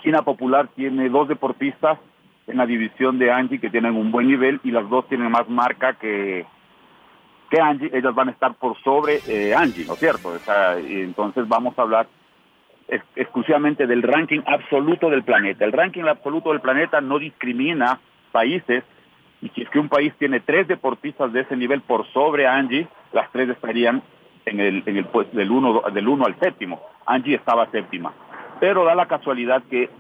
China 0.03 0.23
Popular 0.23 0.69
tiene 0.75 1.11
dos 1.11 1.29
deportistas 1.29 1.99
en 2.47 2.57
la 2.57 2.65
división 2.65 3.19
de 3.19 3.31
Angie 3.31 3.61
que 3.61 3.69
tienen 3.69 3.97
un 3.97 4.11
buen 4.11 4.29
nivel 4.29 4.61
y 4.65 4.71
las 4.71 4.89
dos 4.89 5.07
tienen 5.09 5.31
más 5.31 5.49
marca 5.49 5.95
que, 5.95 6.47
que 7.51 7.61
Angie, 7.61 7.91
ellas 7.93 8.15
van 8.15 8.29
a 8.29 8.33
estar 8.33 8.55
por 8.55 8.77
sobre 8.83 9.21
eh, 9.29 9.55
Angie, 9.55 9.87
¿no 9.87 9.95
es 9.95 9.99
cierto? 9.99 10.29
O 10.29 10.39
sea, 10.39 10.79
entonces 10.79 11.47
vamos 11.49 11.79
a 11.79 11.83
hablar 11.83 12.07
ex 12.89 13.05
exclusivamente 13.17 13.87
del 13.87 14.03
ranking 14.03 14.41
absoluto 14.47 15.11
del 15.11 15.23
planeta. 15.23 15.65
El 15.65 15.73
ranking 15.73 16.05
absoluto 16.05 16.51
del 16.51 16.61
planeta 16.61 17.01
no 17.01 17.19
discrimina 17.19 18.01
países 18.33 18.85
y 19.43 19.49
si 19.51 19.63
es 19.63 19.71
que 19.71 19.79
un 19.79 19.89
país 19.89 20.13
tiene 20.19 20.41
tres 20.41 20.67
deportistas 20.67 21.33
de 21.33 21.41
ese 21.41 21.57
nivel 21.57 21.83
por 21.83 22.07
sobre 22.13 22.47
Angie, 22.47 22.89
las 23.13 23.31
tres 23.33 23.49
estarían 23.51 24.03
en 24.45 24.61
el, 24.61 24.83
en 24.87 24.97
el 24.97 25.07
del 25.33 25.51
uno 25.51 25.83
del 25.93 26.09
uno 26.09 26.27
al 26.27 26.39
séptimo. 26.39 26.81
Angie 27.05 27.37
estaba 27.37 27.71
séptima. 27.71 28.13
Pero 28.61 28.85
da 28.85 28.95
la 28.95 29.07
casualidad 29.07 29.63
que 29.65 29.91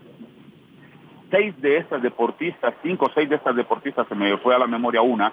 seis 1.30 1.60
de 1.60 1.78
estas 1.78 2.02
deportistas, 2.02 2.74
cinco 2.82 3.06
o 3.06 3.10
seis 3.12 3.28
de 3.28 3.36
estas 3.36 3.56
deportistas, 3.56 4.06
se 4.08 4.14
me 4.14 4.36
fue 4.38 4.54
a 4.54 4.58
la 4.58 4.66
memoria 4.66 5.02
una, 5.02 5.32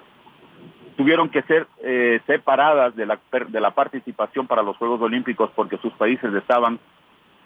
tuvieron 0.93 1.29
que 1.29 1.41
ser 1.43 1.67
eh, 1.81 2.21
separadas 2.25 2.95
de 2.95 3.05
la, 3.05 3.19
de 3.47 3.59
la 3.59 3.71
participación 3.71 4.47
para 4.47 4.63
los 4.63 4.77
Juegos 4.77 5.01
Olímpicos 5.01 5.49
porque 5.55 5.77
sus 5.77 5.93
países 5.93 6.33
estaban, 6.33 6.79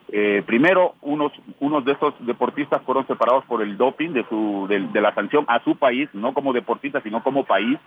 eh, 0.10 0.44
primero, 0.46 0.96
unos, 1.02 1.32
unos 1.60 1.84
de 1.86 1.94
esos 1.94 2.14
deportistas 2.26 2.82
fueron 2.84 3.06
separados 3.08 3.46
por 3.46 3.62
el 3.62 3.78
doping 3.78 4.12
de, 4.12 4.26
su, 4.30 4.66
de, 4.70 4.80
de 4.80 5.02
la 5.02 5.14
sanción 5.14 5.46
a 5.48 5.64
su 5.64 5.76
país, 5.76 6.10
no 6.14 6.34
como 6.34 6.54
deportistas, 6.54 7.04
sino 7.04 7.24
como 7.24 7.46
país, 7.46 7.78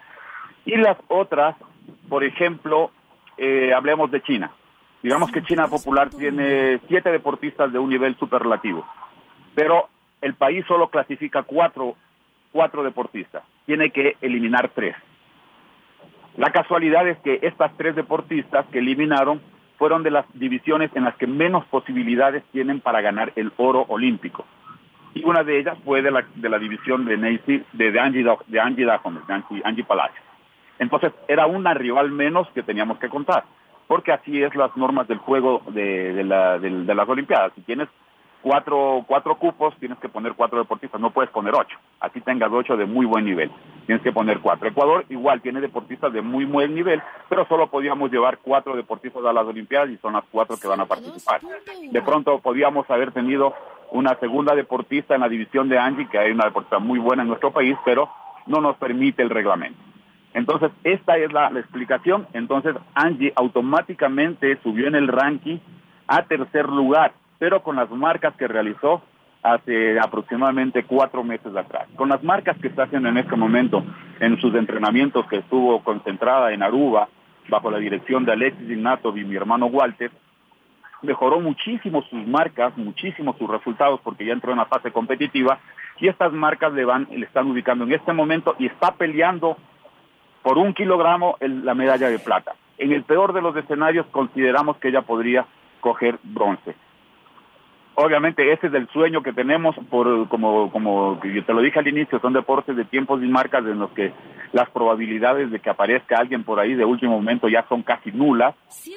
y 0.64 0.76
las 0.76 0.96
otras, 1.08 1.56
por 2.08 2.24
ejemplo, 2.24 2.90
eh, 3.36 3.72
hablemos 3.74 4.10
de 4.10 4.22
China. 4.22 4.50
Digamos 5.02 5.32
que 5.32 5.42
China 5.42 5.68
Popular 5.68 6.10
tiene 6.10 6.78
siete 6.86 7.10
deportistas 7.10 7.72
de 7.72 7.78
un 7.78 7.88
nivel 7.88 8.16
superlativo, 8.18 8.86
pero 9.54 9.88
el 10.20 10.34
país 10.34 10.64
solo 10.66 10.88
clasifica 10.88 11.42
cuatro, 11.42 11.96
cuatro 12.52 12.82
deportistas, 12.82 13.42
tiene 13.64 13.90
que 13.90 14.16
eliminar 14.20 14.70
tres 14.74 14.94
La 16.36 16.50
casualidad 16.50 17.06
es 17.08 17.18
que 17.18 17.40
estas 17.42 17.76
tres 17.76 17.96
deportistas 17.96 18.66
que 18.66 18.78
eliminaron 18.78 19.40
fueron 19.78 20.02
de 20.02 20.10
las 20.10 20.26
divisiones 20.34 20.90
en 20.94 21.04
las 21.04 21.16
que 21.16 21.26
menos 21.26 21.64
posibilidades 21.66 22.44
tienen 22.52 22.80
para 22.80 23.00
ganar 23.00 23.32
el 23.36 23.52
oro 23.56 23.86
olímpico. 23.88 24.44
Y 25.14 25.24
una 25.24 25.42
de 25.42 25.58
ellas 25.58 25.76
fue 25.84 26.02
de 26.02 26.10
la, 26.10 26.24
de 26.34 26.48
la 26.48 26.58
división 26.58 27.04
de, 27.04 27.16
Nancy, 27.16 27.64
de, 27.72 27.98
Angie, 27.98 28.22
de 28.46 28.60
Angie 28.60 28.84
de 28.84 28.92
Angie, 28.92 29.62
Angie 29.64 29.84
Palacio. 29.84 30.20
Entonces 30.78 31.12
era 31.28 31.46
una 31.46 31.74
rival 31.74 32.10
menos 32.10 32.48
que 32.54 32.62
teníamos 32.62 32.98
que 32.98 33.08
contar, 33.08 33.44
porque 33.86 34.12
así 34.12 34.42
es 34.42 34.54
las 34.54 34.76
normas 34.76 35.08
del 35.08 35.18
juego 35.18 35.62
de, 35.70 36.12
de, 36.12 36.24
la, 36.24 36.58
de, 36.58 36.70
de 36.84 36.94
las 36.94 37.08
Olimpiadas. 37.08 37.52
Si 37.54 37.62
tienes 37.62 37.88
cuatro, 38.42 39.04
cuatro 39.06 39.36
cupos, 39.36 39.74
tienes 39.78 39.98
que 39.98 40.08
poner 40.08 40.34
cuatro 40.34 40.58
deportistas, 40.58 41.00
no 41.00 41.10
puedes 41.10 41.30
poner 41.30 41.54
ocho. 41.54 41.76
Así 42.00 42.20
tengas 42.20 42.50
ocho 42.52 42.76
de 42.76 42.86
muy 42.86 43.06
buen 43.06 43.24
nivel, 43.24 43.50
tienes 43.86 44.02
que 44.02 44.12
poner 44.12 44.40
cuatro. 44.40 44.68
Ecuador 44.68 45.04
igual 45.08 45.40
tiene 45.40 45.60
deportistas 45.60 46.12
de 46.12 46.22
muy 46.22 46.44
buen 46.44 46.74
nivel, 46.74 47.02
pero 47.28 47.46
solo 47.46 47.68
podíamos 47.68 48.10
llevar 48.10 48.38
cuatro 48.38 48.76
deportistas 48.76 49.24
a 49.24 49.32
las 49.32 49.46
Olimpiadas 49.46 49.90
y 49.90 49.96
son 49.98 50.14
las 50.14 50.24
cuatro 50.30 50.56
que 50.60 50.68
van 50.68 50.80
a 50.80 50.86
participar. 50.86 51.40
De 51.90 52.02
pronto 52.02 52.38
podíamos 52.38 52.88
haber 52.90 53.12
tenido 53.12 53.54
una 53.90 54.14
segunda 54.16 54.54
deportista 54.54 55.14
en 55.14 55.20
la 55.20 55.28
división 55.28 55.68
de 55.68 55.78
Angie, 55.78 56.08
que 56.08 56.18
hay 56.18 56.30
una 56.30 56.44
deportista 56.44 56.78
muy 56.78 56.98
buena 56.98 57.22
en 57.22 57.28
nuestro 57.28 57.50
país, 57.50 57.76
pero 57.84 58.08
no 58.46 58.60
nos 58.60 58.76
permite 58.76 59.22
el 59.22 59.30
reglamento. 59.30 59.78
Entonces, 60.32 60.70
esta 60.84 61.16
es 61.16 61.32
la 61.32 61.48
explicación. 61.48 62.28
Entonces, 62.32 62.76
Angie 62.94 63.32
automáticamente 63.34 64.58
subió 64.62 64.86
en 64.86 64.94
el 64.94 65.08
ranking 65.08 65.58
a 66.06 66.22
tercer 66.22 66.68
lugar 66.68 67.12
pero 67.40 67.62
con 67.62 67.74
las 67.74 67.90
marcas 67.90 68.34
que 68.36 68.46
realizó 68.46 69.02
hace 69.42 69.98
aproximadamente 69.98 70.84
cuatro 70.84 71.24
meses 71.24 71.56
atrás. 71.56 71.88
Con 71.96 72.10
las 72.10 72.22
marcas 72.22 72.58
que 72.58 72.68
está 72.68 72.82
haciendo 72.82 73.08
en 73.08 73.16
este 73.16 73.34
momento 73.34 73.82
en 74.20 74.38
sus 74.38 74.54
entrenamientos 74.54 75.26
que 75.26 75.38
estuvo 75.38 75.82
concentrada 75.82 76.52
en 76.52 76.62
Aruba, 76.62 77.08
bajo 77.48 77.70
la 77.70 77.78
dirección 77.78 78.26
de 78.26 78.32
Alexis 78.32 78.68
Ignato 78.68 79.16
y 79.16 79.24
mi 79.24 79.36
hermano 79.36 79.66
Walter, 79.66 80.10
mejoró 81.00 81.40
muchísimo 81.40 82.02
sus 82.02 82.26
marcas, 82.26 82.76
muchísimo 82.76 83.34
sus 83.38 83.48
resultados 83.48 84.00
porque 84.04 84.26
ya 84.26 84.34
entró 84.34 84.52
en 84.52 84.58
la 84.58 84.66
fase 84.66 84.92
competitiva 84.92 85.58
y 85.98 86.08
estas 86.08 86.34
marcas 86.34 86.74
le 86.74 86.84
van, 86.84 87.08
le 87.10 87.24
están 87.24 87.50
ubicando 87.50 87.84
en 87.84 87.92
este 87.92 88.12
momento 88.12 88.54
y 88.58 88.66
está 88.66 88.92
peleando 88.92 89.56
por 90.42 90.58
un 90.58 90.74
kilogramo 90.74 91.38
la 91.40 91.74
medalla 91.74 92.10
de 92.10 92.18
plata. 92.18 92.52
En 92.76 92.92
el 92.92 93.04
peor 93.04 93.32
de 93.32 93.40
los 93.40 93.56
escenarios 93.56 94.04
consideramos 94.10 94.76
que 94.76 94.88
ella 94.88 95.00
podría 95.00 95.46
coger 95.80 96.18
bronce 96.22 96.74
obviamente 97.94 98.52
ese 98.52 98.68
es 98.68 98.74
el 98.74 98.88
sueño 98.88 99.22
que 99.22 99.32
tenemos 99.32 99.76
por 99.90 100.28
como 100.28 100.70
como 100.70 101.20
yo 101.22 101.44
te 101.44 101.52
lo 101.52 101.60
dije 101.60 101.78
al 101.78 101.88
inicio 101.88 102.20
son 102.20 102.32
deportes 102.32 102.76
de 102.76 102.84
tiempos 102.84 103.22
y 103.22 103.26
marcas 103.26 103.64
en 103.66 103.78
los 103.78 103.90
que 103.90 104.12
las 104.52 104.70
probabilidades 104.70 105.50
de 105.50 105.60
que 105.60 105.70
aparezca 105.70 106.18
alguien 106.18 106.44
por 106.44 106.58
ahí 106.58 106.74
de 106.74 106.84
último 106.84 107.12
momento 107.12 107.48
ya 107.48 107.64
son 107.68 107.82
casi 107.82 108.10
nulas. 108.10 108.54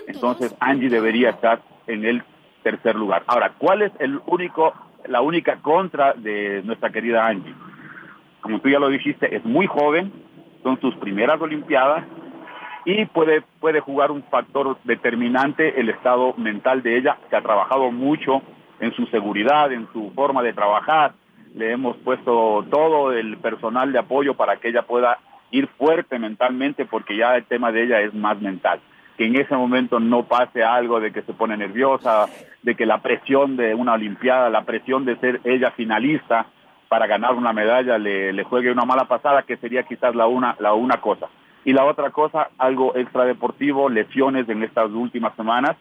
Entonces 0.07 0.55
Angie 0.59 0.89
debería 0.89 1.31
estar 1.31 1.62
en 1.88 2.05
el 2.05 2.23
tercer 2.63 2.95
lugar. 2.95 3.23
Ahora 3.27 3.53
cuál 3.57 3.81
es 3.81 3.91
el 4.00 4.19
único 4.25 4.73
la 5.07 5.21
única 5.21 5.57
contra 5.57 6.13
de 6.13 6.62
nuestra 6.63 6.89
querida 6.89 7.27
Angie 7.27 7.53
como 8.41 8.59
tú 8.59 8.69
ya 8.69 8.79
lo 8.79 8.89
dijiste 8.89 9.35
es 9.35 9.43
muy 9.43 9.67
joven 9.67 10.12
son 10.63 10.79
sus 10.79 10.95
primeras 10.95 11.41
olimpiadas 11.41 12.05
y 12.85 13.05
puede 13.05 13.41
puede 13.59 13.81
jugar 13.81 14.12
un 14.12 14.23
factor 14.23 14.77
determinante 14.85 15.79
el 15.79 15.89
estado 15.89 16.33
mental 16.38 16.83
de 16.83 16.97
ella 16.97 17.17
que 17.29 17.35
ha 17.35 17.41
trabajado 17.41 17.91
mucho 17.91 18.41
en 18.83 18.93
su 18.93 19.05
seguridad, 19.07 19.71
en 19.71 19.87
su 19.93 20.11
forma 20.13 20.43
de 20.43 20.53
trabajar. 20.53 21.13
Le 21.55 21.71
hemos 21.71 21.95
puesto 21.97 22.65
todo 22.69 23.11
el 23.11 23.37
personal 23.37 23.91
de 23.91 23.99
apoyo 23.99 24.33
para 24.33 24.57
que 24.57 24.69
ella 24.69 24.81
pueda 24.81 25.19
ir 25.51 25.67
fuerte 25.77 26.19
mentalmente 26.19 26.85
porque 26.85 27.15
ya 27.15 27.35
el 27.35 27.45
tema 27.45 27.71
de 27.71 27.83
ella 27.83 28.01
es 28.01 28.13
más 28.13 28.41
mental. 28.41 28.81
Que 29.17 29.27
en 29.27 29.35
ese 29.35 29.55
momento 29.55 29.99
no 29.99 30.23
pase 30.23 30.63
algo 30.63 30.99
de 30.99 31.13
que 31.13 31.21
se 31.21 31.33
pone 31.33 31.55
nerviosa, 31.55 32.27
de 32.63 32.75
que 32.75 32.85
la 32.85 33.01
presión 33.01 33.55
de 33.55 33.73
una 33.75 33.93
Olimpiada, 33.93 34.49
la 34.49 34.63
presión 34.63 35.05
de 35.05 35.15
ser 35.17 35.39
ella 35.43 35.71
finalista 35.71 36.47
para 36.89 37.07
ganar 37.07 37.35
una 37.35 37.53
medalla 37.53 37.97
le, 37.97 38.43
juegue 38.43 38.71
una 38.71 38.85
mala 38.85 39.05
pasada, 39.05 39.43
que 39.43 39.57
sería 39.57 39.83
quizás 39.83 40.13
la 40.13 40.27
una, 40.27 40.55
la 40.59 40.73
una 40.73 40.97
cosa. 40.97 41.27
Y 41.63 41.71
la 41.71 41.85
otra 41.85 42.09
cosa, 42.09 42.49
algo 42.57 42.95
extradeportivo, 42.95 43.89
lesiones 43.89 44.49
en 44.49 44.63
estas 44.63 44.91
últimas 44.91 45.35
semanas, 45.35 45.77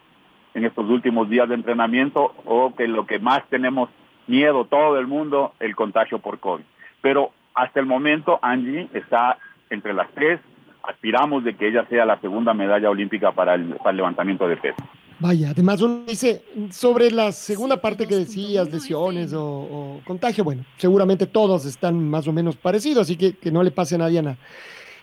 en 0.53 0.65
estos 0.65 0.89
últimos 0.89 1.29
días 1.29 1.49
de 1.49 1.55
entrenamiento 1.55 2.33
o 2.45 2.73
que 2.75 2.87
lo 2.87 3.05
que 3.05 3.19
más 3.19 3.43
tenemos 3.49 3.89
miedo 4.27 4.65
todo 4.65 4.97
el 4.97 5.07
mundo, 5.07 5.53
el 5.59 5.75
contagio 5.75 6.19
por 6.19 6.39
COVID. 6.39 6.63
Pero 7.01 7.31
hasta 7.53 7.79
el 7.79 7.85
momento 7.85 8.39
Angie 8.41 8.87
está 8.93 9.37
entre 9.69 9.93
las 9.93 10.09
tres, 10.13 10.39
aspiramos 10.83 11.43
de 11.43 11.55
que 11.55 11.67
ella 11.67 11.85
sea 11.89 12.05
la 12.05 12.19
segunda 12.19 12.53
medalla 12.53 12.89
olímpica 12.89 13.31
para 13.31 13.55
el, 13.55 13.75
para 13.75 13.91
el 13.91 13.97
levantamiento 13.97 14.47
de 14.47 14.57
peso. 14.57 14.77
Vaya, 15.19 15.51
además 15.51 15.81
uno 15.81 16.03
dice, 16.05 16.43
sobre 16.71 17.09
la 17.09 17.31
segunda 17.31 17.77
parte 17.77 18.07
que 18.07 18.15
decías, 18.15 18.69
lesiones 18.69 19.31
o, 19.33 19.45
o, 19.45 20.01
contagio, 20.03 20.43
bueno, 20.43 20.65
seguramente 20.77 21.27
todos 21.27 21.65
están 21.65 22.09
más 22.09 22.27
o 22.27 22.33
menos 22.33 22.57
parecidos, 22.57 23.03
así 23.03 23.15
que 23.15 23.33
que 23.33 23.51
no 23.51 23.63
le 23.63 23.71
pase 23.71 23.95
a 23.95 23.99
nadie 23.99 24.21
nada. 24.21 24.37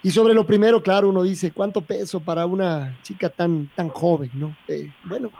Y 0.03 0.11
sobre 0.11 0.33
lo 0.33 0.47
primero, 0.47 0.83
claro, 0.83 1.11
uno 1.11 1.23
dice, 1.23 1.53
¿cuánto 1.53 1.83
peso 1.83 2.21
para 2.21 2.47
una 2.47 2.99
chica 3.03 3.29
tan, 3.29 3.71
tan 3.75 3.91
joven, 3.91 4.31
no? 4.35 4.57
Eh, 4.67 4.91
bueno, 5.05 5.31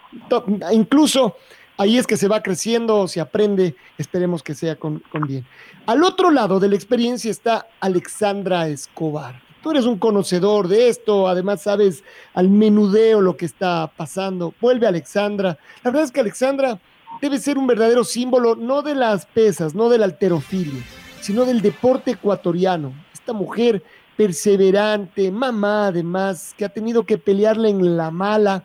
incluso 0.73 1.37
ahí 1.79 1.97
es 1.97 2.07
que 2.07 2.19
se 2.19 2.29
va 2.29 2.43
creciendo, 2.43 3.09
se 3.09 3.21
aprende, 3.21 3.75
esperemos 3.97 4.43
que 4.43 4.55
sea 4.55 4.77
con, 4.77 5.03
con, 5.11 5.27
bien. 5.27 5.47
Al 5.87 6.05
otro 6.05 6.31
lado 6.31 6.61
de 6.61 6.69
la 6.69 6.75
experiencia 6.75 7.31
está 7.31 7.69
Alexandra 7.81 8.69
Escobar. 8.69 9.41
Tú 9.63 9.71
eres 9.71 9.87
un 9.87 9.99
conocedor 9.99 10.69
de 10.69 10.89
esto, 10.89 11.27
además 11.27 11.63
sabes 11.63 12.05
al 12.35 12.49
menudeo 12.49 13.23
lo 13.23 13.37
que 13.37 13.47
está 13.47 13.91
pasando. 13.95 14.55
Vuelve 14.61 14.87
Alexandra. 14.87 15.59
La 15.83 15.91
verdad 15.91 16.05
es 16.05 16.13
que 16.13 16.21
Alexandra 16.21 16.79
debe 17.21 17.39
ser 17.39 17.59
un 17.59 17.67
verdadero 17.67 18.05
símbolo, 18.05 18.57
no 18.57 18.83
de 18.83 18.95
las 18.95 19.27
pesas, 19.27 19.75
no 19.75 19.89
del 19.89 20.03
alterofilia, 20.03 20.83
sino 21.21 21.45
del 21.45 21.61
deporte 21.61 22.13
ecuatoriano. 22.13 22.93
Esta 23.13 23.33
mujer 23.33 23.83
perseverante, 24.21 25.31
mamá 25.31 25.87
además, 25.87 26.55
que 26.59 26.67
ha 26.67 26.69
tenido 26.69 27.07
que 27.07 27.17
pelearle 27.17 27.71
en 27.71 27.97
la 27.97 28.11
mala 28.11 28.65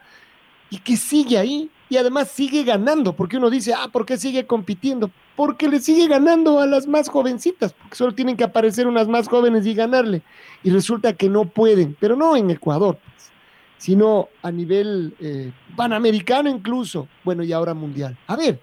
y 0.69 0.79
que 0.79 0.97
sigue 0.97 1.37
ahí 1.37 1.71
y 1.87 1.95
además 1.95 2.27
sigue 2.27 2.65
ganando, 2.65 3.15
porque 3.15 3.37
uno 3.37 3.49
dice, 3.49 3.73
ah, 3.73 3.87
¿por 3.89 4.05
qué 4.05 4.17
sigue 4.17 4.45
compitiendo? 4.45 5.09
Porque 5.33 5.69
le 5.69 5.79
sigue 5.79 6.09
ganando 6.09 6.59
a 6.59 6.65
las 6.65 6.87
más 6.87 7.07
jovencitas, 7.07 7.71
porque 7.71 7.95
solo 7.95 8.13
tienen 8.13 8.35
que 8.35 8.43
aparecer 8.43 8.85
unas 8.85 9.07
más 9.07 9.29
jóvenes 9.29 9.65
y 9.65 9.73
ganarle. 9.73 10.23
Y 10.61 10.71
resulta 10.71 11.13
que 11.13 11.29
no 11.29 11.45
pueden, 11.45 11.95
pero 12.01 12.17
no 12.17 12.35
en 12.35 12.51
Ecuador, 12.51 12.99
pues, 13.01 13.31
sino 13.77 14.27
a 14.41 14.51
nivel 14.51 15.15
eh, 15.21 15.53
panamericano 15.77 16.49
incluso, 16.49 17.07
bueno, 17.23 17.43
y 17.43 17.53
ahora 17.53 17.73
mundial. 17.73 18.17
A 18.27 18.35
ver, 18.35 18.59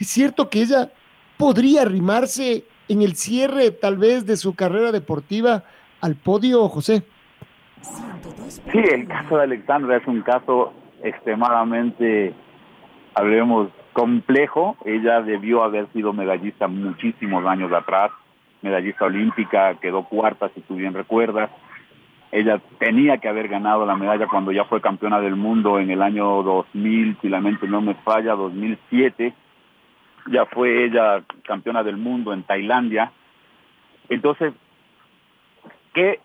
es 0.00 0.08
cierto 0.08 0.50
que 0.50 0.62
ella 0.62 0.90
podría 1.36 1.82
arrimarse 1.82 2.64
en 2.88 3.02
el 3.02 3.14
cierre 3.14 3.70
tal 3.70 3.98
vez 3.98 4.26
de 4.26 4.36
su 4.36 4.56
carrera 4.56 4.90
deportiva 4.90 5.62
al 6.04 6.16
podio, 6.16 6.68
José. 6.68 7.02
Sí, 8.70 8.78
el 8.78 9.08
caso 9.08 9.38
de 9.38 9.44
Alexandra 9.44 9.96
es 9.96 10.06
un 10.06 10.20
caso 10.20 10.74
extremadamente, 11.02 12.34
hablemos, 13.14 13.68
complejo. 13.94 14.76
Ella 14.84 15.22
debió 15.22 15.64
haber 15.64 15.86
sido 15.94 16.12
medallista 16.12 16.68
muchísimos 16.68 17.46
años 17.46 17.72
atrás, 17.72 18.10
medallista 18.60 19.06
olímpica, 19.06 19.76
quedó 19.76 20.04
cuarta, 20.04 20.50
si 20.54 20.60
tú 20.60 20.74
bien 20.74 20.92
recuerdas. 20.92 21.50
Ella 22.32 22.60
tenía 22.78 23.16
que 23.16 23.28
haber 23.28 23.48
ganado 23.48 23.86
la 23.86 23.96
medalla 23.96 24.26
cuando 24.26 24.52
ya 24.52 24.64
fue 24.64 24.82
campeona 24.82 25.20
del 25.20 25.36
mundo 25.36 25.78
en 25.78 25.90
el 25.90 26.02
año 26.02 26.42
2000, 26.42 27.16
si 27.22 27.28
la 27.30 27.40
mente 27.40 27.66
no 27.66 27.80
me 27.80 27.94
falla, 27.94 28.34
2007. 28.34 29.32
Ya 30.32 30.44
fue 30.46 30.84
ella 30.84 31.22
campeona 31.46 31.82
del 31.82 31.96
mundo 31.96 32.34
en 32.34 32.42
Tailandia. 32.42 33.10
Entonces, 34.10 34.52
que 35.94 36.20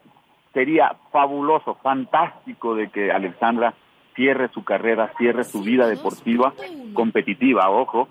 sería 0.54 0.96
fabuloso, 1.12 1.76
fantástico 1.76 2.76
de 2.76 2.90
que 2.90 3.12
Alexandra 3.12 3.74
cierre 4.16 4.50
su 4.50 4.64
carrera, 4.64 5.14
cierre 5.18 5.44
su 5.44 5.62
vida 5.62 5.88
deportiva 5.88 6.54
competitiva, 6.94 7.70
ojo, 7.70 8.10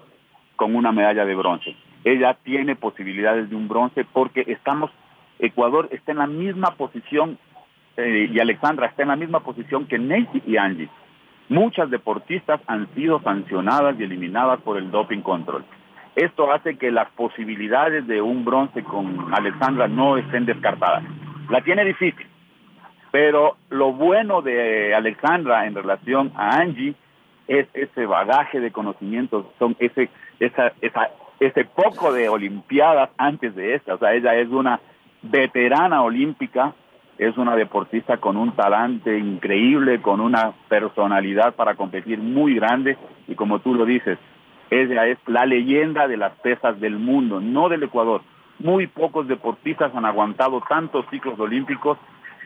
con 0.57 0.75
una 0.75 0.93
medalla 0.93 1.27
de 1.27 1.35
bronce. 1.35 1.77
Ella 2.05 2.39
tiene 2.43 2.77
posibilidades 2.77 3.51
de 3.51 3.57
un 3.57 3.69
bronce 3.69 4.05
porque 4.05 4.45
estamos, 4.47 4.91
Ecuador 5.39 5.89
está 5.91 6.13
en 6.13 6.19
la 6.19 6.27
misma 6.27 6.71
posición 6.77 7.39
eh, 7.97 8.31
y 8.33 8.41
Alexandra 8.41 8.87
está 8.87 9.03
en 9.03 9.09
la 9.09 9.17
misma 9.17 9.41
posición 9.41 9.87
que 9.87 9.99
Nancy 9.99 10.43
y 10.47 10.57
Angie. 10.57 10.89
Muchas 11.49 11.91
deportistas 11.91 12.61
han 12.67 12.89
sido 12.95 13.21
sancionadas 13.21 13.99
y 13.99 14.05
eliminadas 14.05 14.61
por 14.61 14.79
el 14.79 14.91
doping 14.91 15.21
control. 15.21 15.65
Esto 16.15 16.53
hace 16.53 16.77
que 16.77 16.91
las 16.91 17.11
posibilidades 17.11 18.07
de 18.07 18.23
un 18.23 18.45
bronce 18.45 18.83
con 18.83 19.33
Alexandra 19.35 19.89
no 19.89 20.17
estén 20.17 20.47
descartadas 20.47 21.05
la 21.49 21.61
tiene 21.63 21.85
difícil. 21.85 22.27
Pero 23.11 23.57
lo 23.71 23.93
bueno 23.93 24.43
de 24.43 24.95
Alexandra 24.95 25.67
en 25.67 25.75
relación 25.75 26.33
a 26.37 26.59
Angie 26.59 26.95
es 27.47 27.67
ese 27.73 28.05
bagaje 28.05 28.61
de 28.61 28.71
conocimientos, 28.71 29.47
son 29.59 29.75
ese, 29.79 30.11
esa, 30.39 30.73
esa, 30.83 31.11
ese 31.41 31.65
poco 31.65 32.13
de 32.13 32.29
olimpiadas 32.29 33.11
antes 33.17 33.55
de 33.55 33.75
esta. 33.75 33.95
O 33.95 33.99
sea, 33.99 34.13
ella 34.13 34.35
es 34.35 34.49
una 34.49 34.81
veterana 35.23 36.03
olímpica 36.03 36.75
es 37.19 37.37
una 37.37 37.57
deportista 37.57 38.19
con 38.19 38.37
un 38.37 38.53
talante 38.53 39.19
increíble, 39.19 40.01
con 40.01 40.21
una 40.21 40.53
personalidad 40.69 41.55
para 41.55 41.75
competir 41.75 42.19
muy 42.19 42.55
grande 42.55 42.97
y 43.27 43.35
como 43.35 43.59
tú 43.59 43.75
lo 43.75 43.85
dices, 43.85 44.19
ella 44.71 45.07
es 45.07 45.19
la 45.27 45.45
leyenda 45.45 46.07
de 46.07 46.17
las 46.17 46.33
pesas 46.37 46.79
del 46.81 46.99
mundo, 46.99 47.41
no 47.41 47.69
del 47.69 47.83
Ecuador. 47.83 48.23
Muy 48.59 48.87
pocos 48.87 49.29
deportistas 49.29 49.95
han 49.95 50.05
aguantado 50.05 50.61
tantos 50.69 51.07
ciclos 51.11 51.39
olímpicos 51.39 51.99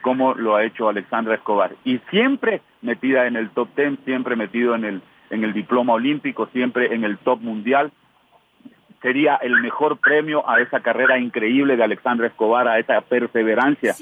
como 0.03 0.35
lo 0.35 0.57
ha 0.57 0.65
hecho 0.65 0.89
Alexandra 0.89 1.37
Escobar. 1.37 1.73
Y 1.85 1.99
siempre 2.11 2.61
metida 2.83 3.27
en 3.27 3.37
el 3.37 3.51
top 3.51 3.69
ten, 3.75 3.99
siempre 4.05 4.37
metido 4.37 4.75
en 4.75 4.85
el, 4.85 5.03
en 5.31 5.45
el 5.45 5.53
diploma 5.53 5.95
olímpico, 5.95 6.47
siempre 6.53 6.95
en 6.95 7.05
el 7.05 7.19
top 7.19 7.41
mundial 7.41 7.93
sería 9.01 9.35
el 9.37 9.61
mejor 9.61 9.99
premio 9.99 10.49
a 10.49 10.61
esa 10.61 10.81
carrera 10.81 11.19
increíble 11.19 11.77
de 11.77 11.83
Alexandra 11.83 12.29
Escobar, 12.29 12.69
a 12.69 12.79
esa 12.79 13.01
perseverancia, 13.01 13.95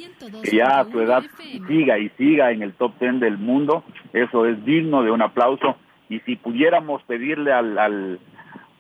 que 0.43 0.57
ya 0.57 0.81
a 0.81 0.85
su 0.85 1.01
edad 1.01 1.23
siga 1.67 1.99
y 1.99 2.11
siga 2.11 2.53
en 2.53 2.63
el 2.63 2.75
top 2.75 2.93
ten 2.99 3.19
del 3.19 3.39
mundo, 3.39 3.83
eso 4.13 4.45
es 4.45 4.63
digno 4.65 5.03
de 5.03 5.11
un 5.11 5.23
aplauso. 5.23 5.77
Y 6.11 6.21
si 6.21 6.37
pudiéramos 6.37 7.03
pedirle 7.05 7.53
al, 7.53 7.79
al 7.79 8.21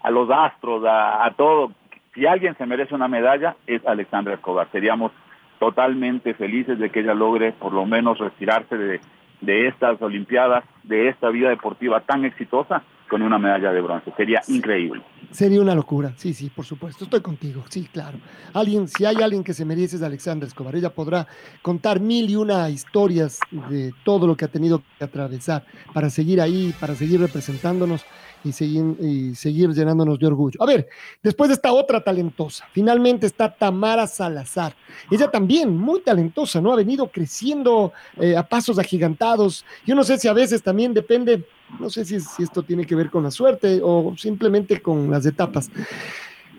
a 0.02 0.10
los 0.10 0.30
astros, 0.30 0.84
a, 0.84 1.24
a 1.24 1.30
todo, 1.32 1.72
si 2.14 2.26
alguien 2.26 2.56
se 2.56 2.66
merece 2.66 2.94
una 2.94 3.08
medalla, 3.08 3.56
es 3.66 3.86
Alexandra 3.86 4.34
Escobar. 4.34 4.68
Seríamos 4.72 5.12
totalmente 5.58 6.34
felices 6.34 6.78
de 6.78 6.90
que 6.90 7.00
ella 7.00 7.14
logre 7.14 7.52
por 7.52 7.72
lo 7.72 7.86
menos 7.86 8.18
retirarse 8.18 8.76
de, 8.76 9.00
de 9.40 9.68
estas 9.68 10.00
Olimpiadas, 10.02 10.64
de 10.82 11.08
esta 11.08 11.28
vida 11.28 11.50
deportiva 11.50 12.00
tan 12.00 12.24
exitosa 12.24 12.82
con 13.08 13.22
una 13.22 13.38
medalla 13.38 13.72
de 13.72 13.80
bronce. 13.80 14.12
Sería 14.16 14.40
increíble. 14.48 15.02
Sería 15.30 15.60
una 15.60 15.76
locura, 15.76 16.12
sí, 16.16 16.34
sí, 16.34 16.50
por 16.50 16.64
supuesto. 16.64 17.04
Estoy 17.04 17.20
contigo, 17.20 17.62
sí, 17.68 17.88
claro. 17.92 18.18
Alguien, 18.52 18.88
si 18.88 19.04
hay 19.04 19.16
alguien 19.16 19.44
que 19.44 19.54
se 19.54 19.64
merece 19.64 19.96
es 19.96 20.02
Alexandra 20.02 20.48
Escobar. 20.48 20.74
Ella 20.74 20.90
podrá 20.90 21.26
contar 21.62 22.00
mil 22.00 22.28
y 22.28 22.34
una 22.34 22.68
historias 22.68 23.38
de 23.68 23.92
todo 24.04 24.26
lo 24.26 24.36
que 24.36 24.44
ha 24.44 24.48
tenido 24.48 24.82
que 24.98 25.04
atravesar 25.04 25.64
para 25.94 26.10
seguir 26.10 26.40
ahí, 26.40 26.74
para 26.80 26.96
seguir 26.96 27.20
representándonos 27.20 28.04
y 28.42 28.52
seguir, 28.52 28.96
y 29.00 29.34
seguir 29.36 29.70
llenándonos 29.70 30.18
de 30.18 30.26
orgullo. 30.26 30.60
A 30.62 30.66
ver, 30.66 30.88
después 31.22 31.48
de 31.48 31.54
esta 31.54 31.72
otra 31.72 32.02
talentosa, 32.02 32.66
finalmente 32.72 33.26
está 33.26 33.54
Tamara 33.54 34.08
Salazar. 34.08 34.74
Ella 35.10 35.30
también, 35.30 35.76
muy 35.76 36.00
talentosa, 36.00 36.60
¿no? 36.60 36.72
Ha 36.72 36.76
venido 36.76 37.08
creciendo 37.08 37.92
eh, 38.16 38.36
a 38.36 38.42
pasos 38.42 38.78
agigantados. 38.78 39.64
Yo 39.86 39.94
no 39.94 40.02
sé 40.02 40.18
si 40.18 40.26
a 40.26 40.32
veces 40.32 40.62
también 40.62 40.92
depende, 40.92 41.46
no 41.78 41.90
sé 41.90 42.04
si, 42.04 42.20
si 42.20 42.42
esto 42.42 42.62
tiene 42.62 42.84
que 42.84 42.94
ver 42.94 43.10
con 43.10 43.22
la 43.22 43.30
suerte 43.30 43.80
o 43.82 44.14
simplemente 44.16 44.80
con 44.80 45.10
las 45.10 45.24
etapas. 45.26 45.70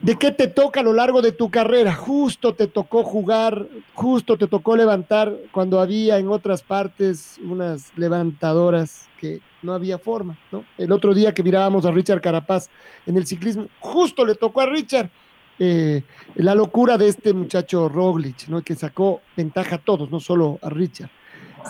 ¿De 0.02 0.16
qué 0.16 0.32
te 0.32 0.48
toca 0.48 0.80
a 0.80 0.84
lo 0.84 0.94
largo 0.94 1.22
de 1.22 1.32
tu 1.32 1.52
carrera? 1.52 1.94
Justo 1.94 2.56
te 2.56 2.66
tocó 2.66 3.04
jugar, 3.04 3.68
justo 3.94 4.36
te 4.36 4.48
tocó 4.48 4.76
levantar 4.76 5.36
cuando 5.52 5.80
había 5.80 6.18
en 6.18 6.28
otras 6.28 6.64
partes 6.64 7.40
unas 7.44 7.96
levantadoras 7.96 9.08
que 9.20 9.42
no 9.62 9.74
había 9.74 10.00
forma, 10.00 10.40
¿no? 10.52 10.66
El 10.80 10.92
otro 10.92 11.14
día 11.14 11.36
que 11.36 11.44
mirábamos 11.44 11.86
a 11.86 11.92
Richard 11.92 12.20
Carapaz 12.20 12.68
en 13.06 13.16
el 13.16 13.28
ciclismo, 13.28 13.68
justo 13.80 14.26
le 14.26 14.34
tocó 14.34 14.62
a 14.62 14.66
Richard 14.66 15.12
eh, 15.60 16.02
la 16.34 16.56
locura 16.56 16.98
de 16.98 17.08
este 17.08 17.32
muchacho 17.32 17.88
Roglic, 17.88 18.48
¿no? 18.48 18.64
Que 18.64 18.74
sacó 18.74 19.22
ventaja 19.38 19.76
a 19.76 19.78
todos, 19.78 20.10
no 20.10 20.20
solo 20.20 20.58
a 20.64 20.70
Richard. 20.72 21.12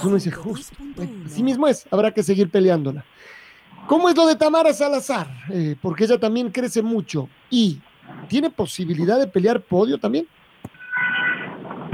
Uno 0.03 0.15
dice, 0.15 0.31
justo, 0.31 0.75
así 1.25 1.43
mismo 1.43 1.67
es, 1.67 1.87
habrá 1.91 2.11
que 2.11 2.23
seguir 2.23 2.49
peleándola. 2.49 3.03
¿Cómo 3.87 4.09
es 4.09 4.15
lo 4.15 4.27
de 4.27 4.35
Tamara 4.35 4.73
Salazar? 4.73 5.27
Eh, 5.49 5.75
porque 5.81 6.05
ella 6.05 6.17
también 6.19 6.51
crece 6.51 6.81
mucho 6.81 7.27
y 7.49 7.79
¿Tiene 8.27 8.49
posibilidad 8.49 9.19
de 9.19 9.27
pelear 9.27 9.61
podio 9.61 9.97
también? 9.97 10.25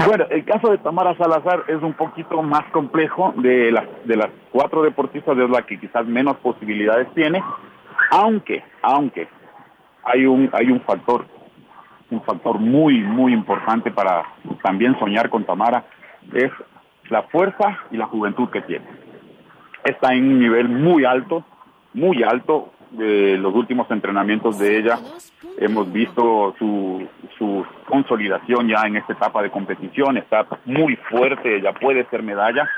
Bueno, 0.06 0.24
el 0.30 0.44
caso 0.44 0.70
de 0.70 0.78
Tamara 0.78 1.16
Salazar 1.16 1.64
es 1.66 1.82
un 1.82 1.92
poquito 1.92 2.40
más 2.42 2.64
complejo 2.70 3.34
de 3.36 3.72
las 3.72 3.84
de 4.04 4.16
las 4.16 4.28
cuatro 4.52 4.82
deportistas 4.82 5.36
es 5.36 5.50
la 5.50 5.62
que 5.62 5.78
quizás 5.78 6.06
menos 6.06 6.36
posibilidades 6.36 7.12
tiene, 7.14 7.42
aunque 8.10 8.62
aunque 8.82 9.28
hay 10.04 10.24
un 10.24 10.48
hay 10.52 10.70
un 10.70 10.80
factor 10.82 11.26
un 12.10 12.22
factor 12.22 12.58
muy 12.58 13.00
muy 13.00 13.32
importante 13.32 13.90
para 13.90 14.22
también 14.62 14.98
soñar 14.98 15.28
con 15.28 15.44
Tamara 15.44 15.84
es 16.32 16.52
la 17.10 17.22
fuerza 17.24 17.78
y 17.90 17.96
la 17.96 18.06
juventud 18.06 18.48
que 18.50 18.62
tiene. 18.62 18.86
Está 19.84 20.14
en 20.14 20.24
un 20.24 20.38
nivel 20.38 20.68
muy 20.68 21.04
alto, 21.04 21.44
muy 21.94 22.22
alto, 22.22 22.72
de 22.90 23.36
los 23.36 23.54
últimos 23.54 23.90
entrenamientos 23.90 24.58
de 24.58 24.78
ella 24.78 24.98
hemos 25.58 25.92
visto 25.92 26.54
su, 26.58 27.06
consolidación 27.86 28.68
ya 28.68 28.86
en 28.86 28.96
esta 28.96 29.12
etapa 29.12 29.42
de 29.42 29.50
competición, 29.50 30.16
está 30.16 30.46
muy 30.64 30.96
fuerte, 30.96 31.60
ya 31.60 31.72
puede 31.72 32.04
ser 32.06 32.22
medalla. 32.22 32.68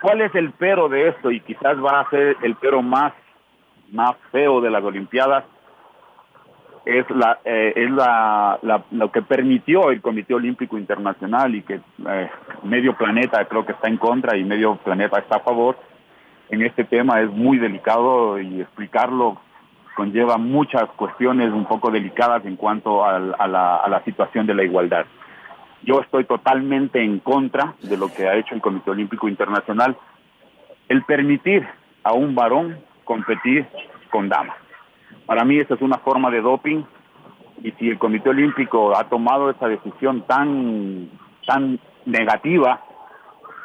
¿Cuál 0.00 0.22
es 0.22 0.34
el 0.34 0.52
pero 0.52 0.88
de 0.88 1.08
esto? 1.08 1.30
Y 1.30 1.40
quizás 1.40 1.76
va 1.78 2.00
a 2.00 2.10
ser 2.10 2.36
el 2.42 2.56
pero 2.56 2.82
más, 2.82 3.12
más 3.92 4.16
feo 4.32 4.60
de 4.60 4.70
las 4.70 4.82
Olimpiadas. 4.82 5.44
Es, 6.84 7.08
la, 7.10 7.38
eh, 7.44 7.74
es 7.76 7.90
la, 7.90 8.58
lo 8.90 9.12
que 9.12 9.22
permitió 9.22 9.90
el 9.90 10.00
Comité 10.00 10.34
Olímpico 10.34 10.78
Internacional 10.78 11.54
y 11.54 11.62
que 11.62 11.80
eh, 12.08 12.30
medio 12.62 12.96
planeta 12.96 13.44
creo 13.44 13.66
que 13.66 13.72
está 13.72 13.88
en 13.88 13.98
contra 13.98 14.36
y 14.36 14.44
medio 14.44 14.76
planeta 14.76 15.18
está 15.18 15.36
a 15.36 15.40
favor 15.40 15.76
en 16.50 16.62
este 16.62 16.84
tema 16.84 17.20
es 17.20 17.30
muy 17.30 17.58
delicado 17.58 18.40
y 18.40 18.60
explicarlo 18.60 19.40
conlleva 19.94 20.36
muchas 20.36 20.84
cuestiones 20.96 21.52
un 21.52 21.64
poco 21.64 21.90
delicadas 21.90 22.44
en 22.44 22.56
cuanto 22.56 23.04
a 23.04 23.18
la 23.18 24.02
situación 24.04 24.46
de 24.46 24.54
la 24.54 24.64
igualdad. 24.64 25.04
Yo 25.82 26.00
estoy 26.00 26.24
totalmente 26.24 27.02
en 27.02 27.20
contra 27.20 27.74
de 27.82 27.96
lo 27.96 28.12
que 28.12 28.26
ha 28.26 28.34
hecho 28.36 28.54
el 28.54 28.60
Comité 28.60 28.90
Olímpico 28.90 29.28
Internacional, 29.28 29.96
el 30.88 31.02
permitir 31.04 31.66
a 32.02 32.12
un 32.12 32.34
varón 32.34 32.78
competir 33.04 33.66
con 34.10 34.28
damas. 34.28 34.56
Para 35.30 35.44
mí 35.44 35.60
esa 35.60 35.74
es 35.74 35.80
una 35.80 35.98
forma 35.98 36.28
de 36.28 36.40
doping 36.40 36.82
y 37.62 37.70
si 37.78 37.88
el 37.88 38.00
Comité 38.00 38.30
Olímpico 38.30 38.96
ha 38.96 39.04
tomado 39.04 39.48
esa 39.48 39.68
decisión 39.68 40.22
tan, 40.22 41.08
tan 41.46 41.78
negativa 42.04 42.80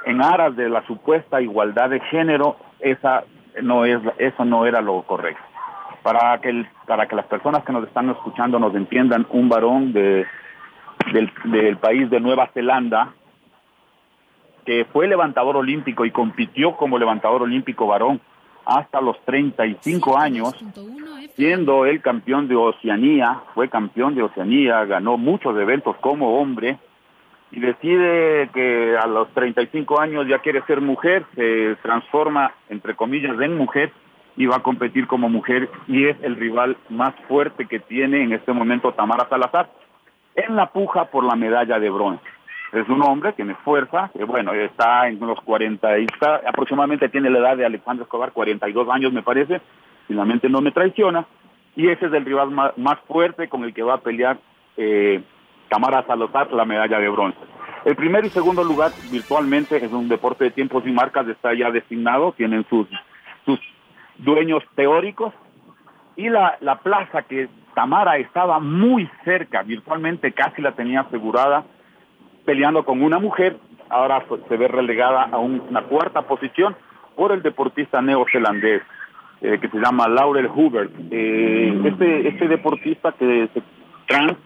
en 0.05 0.21
aras 0.21 0.55
de 0.55 0.69
la 0.69 0.85
supuesta 0.85 1.41
igualdad 1.41 1.89
de 1.89 2.01
género, 2.01 2.57
esa 2.79 3.23
no 3.63 3.83
es 3.83 3.99
eso 4.19 4.45
no 4.45 4.67
era 4.67 4.79
lo 4.79 5.01
correcto. 5.07 5.41
Para 6.03 6.39
que 6.39 6.67
para 6.85 7.07
que 7.07 7.15
las 7.15 7.25
personas 7.25 7.63
que 7.63 7.73
nos 7.73 7.87
están 7.87 8.11
escuchando 8.11 8.59
nos 8.59 8.75
entiendan, 8.75 9.25
un 9.31 9.49
varón 9.49 9.91
de 9.91 10.27
del 11.45 11.77
país 11.77 12.11
de 12.11 12.19
Nueva 12.19 12.47
Zelanda 12.53 13.15
que 14.67 14.85
fue 14.85 15.07
levantador 15.07 15.57
olímpico 15.57 16.05
y 16.05 16.11
compitió 16.11 16.75
como 16.75 16.99
levantador 16.99 17.41
olímpico 17.41 17.87
varón 17.87 18.21
hasta 18.65 19.01
los 19.01 19.19
35 19.25 20.17
años, 20.17 20.53
siendo 21.35 21.85
el 21.85 22.01
campeón 22.01 22.47
de 22.47 22.55
Oceanía, 22.55 23.41
fue 23.53 23.69
campeón 23.69 24.15
de 24.15 24.23
Oceanía, 24.23 24.85
ganó 24.85 25.17
muchos 25.17 25.57
eventos 25.57 25.95
como 25.97 26.39
hombre, 26.39 26.79
y 27.51 27.59
decide 27.59 28.49
que 28.53 28.97
a 28.97 29.07
los 29.07 29.29
35 29.29 29.99
años 29.99 30.27
ya 30.27 30.39
quiere 30.39 30.61
ser 30.63 30.81
mujer, 30.81 31.25
se 31.35 31.75
transforma, 31.81 32.53
entre 32.69 32.95
comillas, 32.95 33.39
en 33.39 33.55
mujer 33.55 33.91
y 34.35 34.45
va 34.45 34.57
a 34.57 34.63
competir 34.63 35.07
como 35.07 35.29
mujer 35.29 35.69
y 35.87 36.07
es 36.07 36.17
el 36.21 36.35
rival 36.35 36.75
más 36.89 37.15
fuerte 37.27 37.67
que 37.67 37.79
tiene 37.79 38.23
en 38.23 38.33
este 38.33 38.51
momento 38.51 38.91
Tamara 38.91 39.29
Salazar 39.29 39.69
en 40.35 40.55
la 40.55 40.71
puja 40.71 41.05
por 41.05 41.23
la 41.23 41.35
medalla 41.35 41.79
de 41.79 41.89
bronce. 41.89 42.25
Es 42.75 42.89
un 42.89 43.01
hombre, 43.03 43.31
tiene 43.31 43.55
fuerza, 43.55 44.11
que 44.13 44.25
bueno, 44.25 44.51
está 44.53 45.07
en 45.07 45.17
los 45.19 45.39
40, 45.41 45.95
está, 45.95 46.41
aproximadamente 46.45 47.07
tiene 47.07 47.29
la 47.29 47.39
edad 47.39 47.55
de 47.55 47.65
Alejandro 47.65 48.03
Escobar, 48.03 48.33
42 48.33 48.89
años 48.89 49.13
me 49.13 49.23
parece, 49.23 49.61
finalmente 50.07 50.49
no 50.49 50.59
me 50.59 50.71
traiciona, 50.71 51.25
y 51.77 51.87
ese 51.87 52.07
es 52.07 52.13
el 52.13 52.25
rival 52.25 52.51
más, 52.51 52.77
más 52.77 52.99
fuerte 53.07 53.47
con 53.47 53.63
el 53.63 53.73
que 53.73 53.81
va 53.81 53.93
a 53.93 54.01
pelear 54.01 54.37
eh, 54.75 55.23
Tamara 55.69 56.05
Salazar 56.05 56.51
la 56.51 56.65
medalla 56.65 56.99
de 56.99 57.07
bronce. 57.07 57.39
El 57.85 57.95
primer 57.95 58.25
y 58.25 58.29
segundo 58.29 58.61
lugar 58.61 58.91
virtualmente 59.09 59.77
es 59.77 59.91
un 59.93 60.09
deporte 60.09 60.43
de 60.43 60.51
tiempos 60.51 60.83
y 60.85 60.91
marcas, 60.91 61.27
está 61.29 61.53
ya 61.53 61.71
designado, 61.71 62.33
tienen 62.33 62.65
sus, 62.69 62.87
sus 63.45 63.59
dueños 64.17 64.63
teóricos 64.75 65.33
y 66.17 66.27
la, 66.27 66.57
la 66.59 66.79
plaza 66.79 67.21
que 67.21 67.47
Tamara 67.73 68.17
estaba 68.17 68.59
muy 68.59 69.09
cerca, 69.23 69.63
virtualmente 69.63 70.33
casi 70.33 70.61
la 70.61 70.73
tenía 70.73 71.01
asegurada, 71.01 71.63
peleando 72.45 72.85
con 72.85 73.01
una 73.01 73.19
mujer, 73.19 73.57
ahora 73.89 74.23
se 74.47 74.57
ve 74.57 74.67
relegada 74.67 75.23
a 75.23 75.37
una 75.37 75.81
cuarta 75.83 76.21
posición 76.23 76.75
por 77.15 77.31
el 77.31 77.41
deportista 77.41 78.01
neozelandés 78.01 78.81
eh, 79.41 79.57
que 79.59 79.69
se 79.69 79.77
llama 79.77 80.07
Laurel 80.07 80.47
Hubert. 80.47 80.91
Eh, 81.11 81.81
este, 81.85 82.27
este 82.29 82.47
deportista 82.47 83.11
que 83.13 83.49
se 83.53 83.61
trans 84.07 84.37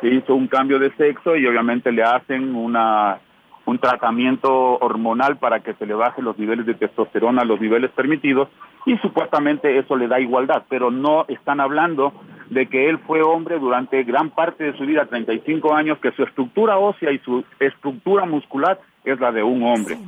se 0.00 0.08
hizo 0.08 0.34
un 0.34 0.48
cambio 0.48 0.78
de 0.78 0.92
sexo 0.96 1.36
y 1.36 1.46
obviamente 1.46 1.90
le 1.90 2.02
hacen 2.02 2.54
una 2.54 3.18
un 3.66 3.78
tratamiento 3.78 4.78
hormonal 4.78 5.38
para 5.38 5.60
que 5.60 5.72
se 5.74 5.86
le 5.86 5.94
baje 5.94 6.20
los 6.20 6.38
niveles 6.38 6.66
de 6.66 6.74
testosterona 6.74 7.42
a 7.42 7.44
los 7.46 7.60
niveles 7.60 7.90
permitidos 7.92 8.48
y 8.84 8.96
supuestamente 8.98 9.78
eso 9.78 9.96
le 9.96 10.06
da 10.06 10.20
igualdad, 10.20 10.64
pero 10.68 10.90
no 10.90 11.24
están 11.28 11.60
hablando 11.60 12.12
de 12.50 12.66
que 12.66 12.88
él 12.88 12.98
fue 12.98 13.22
hombre 13.22 13.58
durante 13.58 14.02
gran 14.04 14.30
parte 14.30 14.64
de 14.64 14.76
su 14.76 14.84
vida, 14.84 15.06
35 15.06 15.74
años, 15.74 15.98
que 15.98 16.12
su 16.12 16.22
estructura 16.22 16.78
ósea 16.78 17.10
y 17.12 17.18
su 17.18 17.44
estructura 17.58 18.26
muscular 18.26 18.78
es 19.04 19.18
la 19.20 19.32
de 19.32 19.42
un 19.42 19.62
hombre, 19.62 19.98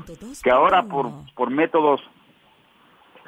que 0.42 0.50
ahora 0.50 0.82
por, 0.82 1.10
por 1.34 1.50
métodos 1.50 2.00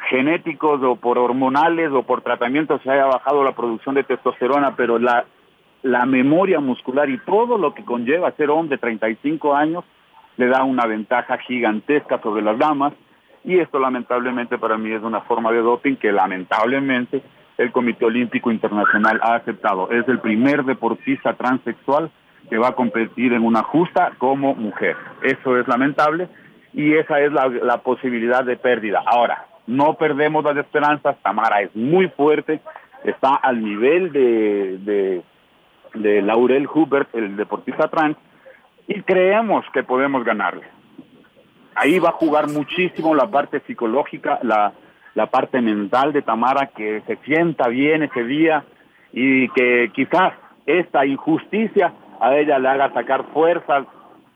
genéticos 0.08 0.82
o 0.82 0.96
por 0.96 1.18
hormonales 1.18 1.90
o 1.92 2.02
por 2.02 2.22
tratamientos 2.22 2.80
se 2.82 2.90
haya 2.90 3.06
bajado 3.06 3.42
la 3.42 3.52
producción 3.52 3.94
de 3.94 4.04
testosterona, 4.04 4.76
pero 4.76 4.98
la, 4.98 5.24
la 5.82 6.06
memoria 6.06 6.60
muscular 6.60 7.10
y 7.10 7.18
todo 7.18 7.58
lo 7.58 7.74
que 7.74 7.84
conlleva 7.84 8.32
ser 8.32 8.50
hombre 8.50 8.76
de 8.76 8.80
35 8.80 9.54
años 9.54 9.84
le 10.36 10.46
da 10.46 10.64
una 10.64 10.86
ventaja 10.86 11.36
gigantesca 11.38 12.20
sobre 12.22 12.42
las 12.42 12.58
damas. 12.58 12.94
Y 13.44 13.58
esto 13.58 13.78
lamentablemente 13.78 14.58
para 14.58 14.78
mí 14.78 14.90
es 14.92 15.02
una 15.02 15.20
forma 15.22 15.52
de 15.52 15.58
doping 15.58 15.96
que 15.96 16.12
lamentablemente 16.12 17.22
el 17.58 17.72
Comité 17.72 18.04
Olímpico 18.04 18.50
Internacional 18.50 19.20
ha 19.22 19.34
aceptado. 19.34 19.90
Es 19.90 20.08
el 20.08 20.20
primer 20.20 20.64
deportista 20.64 21.34
transexual 21.34 22.10
que 22.48 22.56
va 22.56 22.68
a 22.68 22.74
competir 22.74 23.32
en 23.32 23.44
una 23.44 23.62
justa 23.64 24.12
como 24.18 24.54
mujer. 24.54 24.96
Eso 25.22 25.58
es 25.58 25.66
lamentable 25.66 26.28
y 26.72 26.94
esa 26.94 27.20
es 27.20 27.32
la, 27.32 27.78
posibilidad 27.78 28.44
de 28.44 28.56
pérdida. 28.56 29.02
Ahora, 29.04 29.46
no 29.66 29.94
perdemos 29.94 30.44
las 30.44 30.56
esperanzas, 30.56 31.16
Tamara 31.22 31.60
es 31.60 31.74
muy 31.74 32.08
fuerte, 32.08 32.60
está 33.04 33.34
al 33.34 33.62
nivel 33.62 34.12
de, 34.12 34.78
de, 34.78 35.22
de 35.94 36.22
Laurel 36.22 36.68
Hubert, 36.72 37.12
el 37.14 37.36
deportista 37.36 37.88
trans, 37.88 38.16
y 38.86 39.02
creemos 39.02 39.64
que 39.72 39.82
podemos 39.82 40.24
ganarle. 40.24 40.64
Ahí 41.74 41.98
va 41.98 42.10
a 42.10 42.12
jugar 42.12 42.48
muchísimo 42.48 43.14
la 43.14 43.28
parte 43.28 43.60
psicológica, 43.60 44.38
la, 44.42 44.72
la 45.18 45.26
parte 45.26 45.60
mental 45.60 46.12
de 46.12 46.22
Tamara, 46.22 46.66
que 46.76 47.02
se 47.08 47.16
sienta 47.24 47.66
bien 47.66 48.04
ese 48.04 48.22
día 48.22 48.62
y 49.12 49.48
que 49.48 49.90
quizás 49.92 50.32
esta 50.64 51.04
injusticia 51.04 51.92
a 52.20 52.36
ella 52.36 52.60
le 52.60 52.68
haga 52.68 52.92
sacar 52.92 53.24
fuerzas 53.32 53.84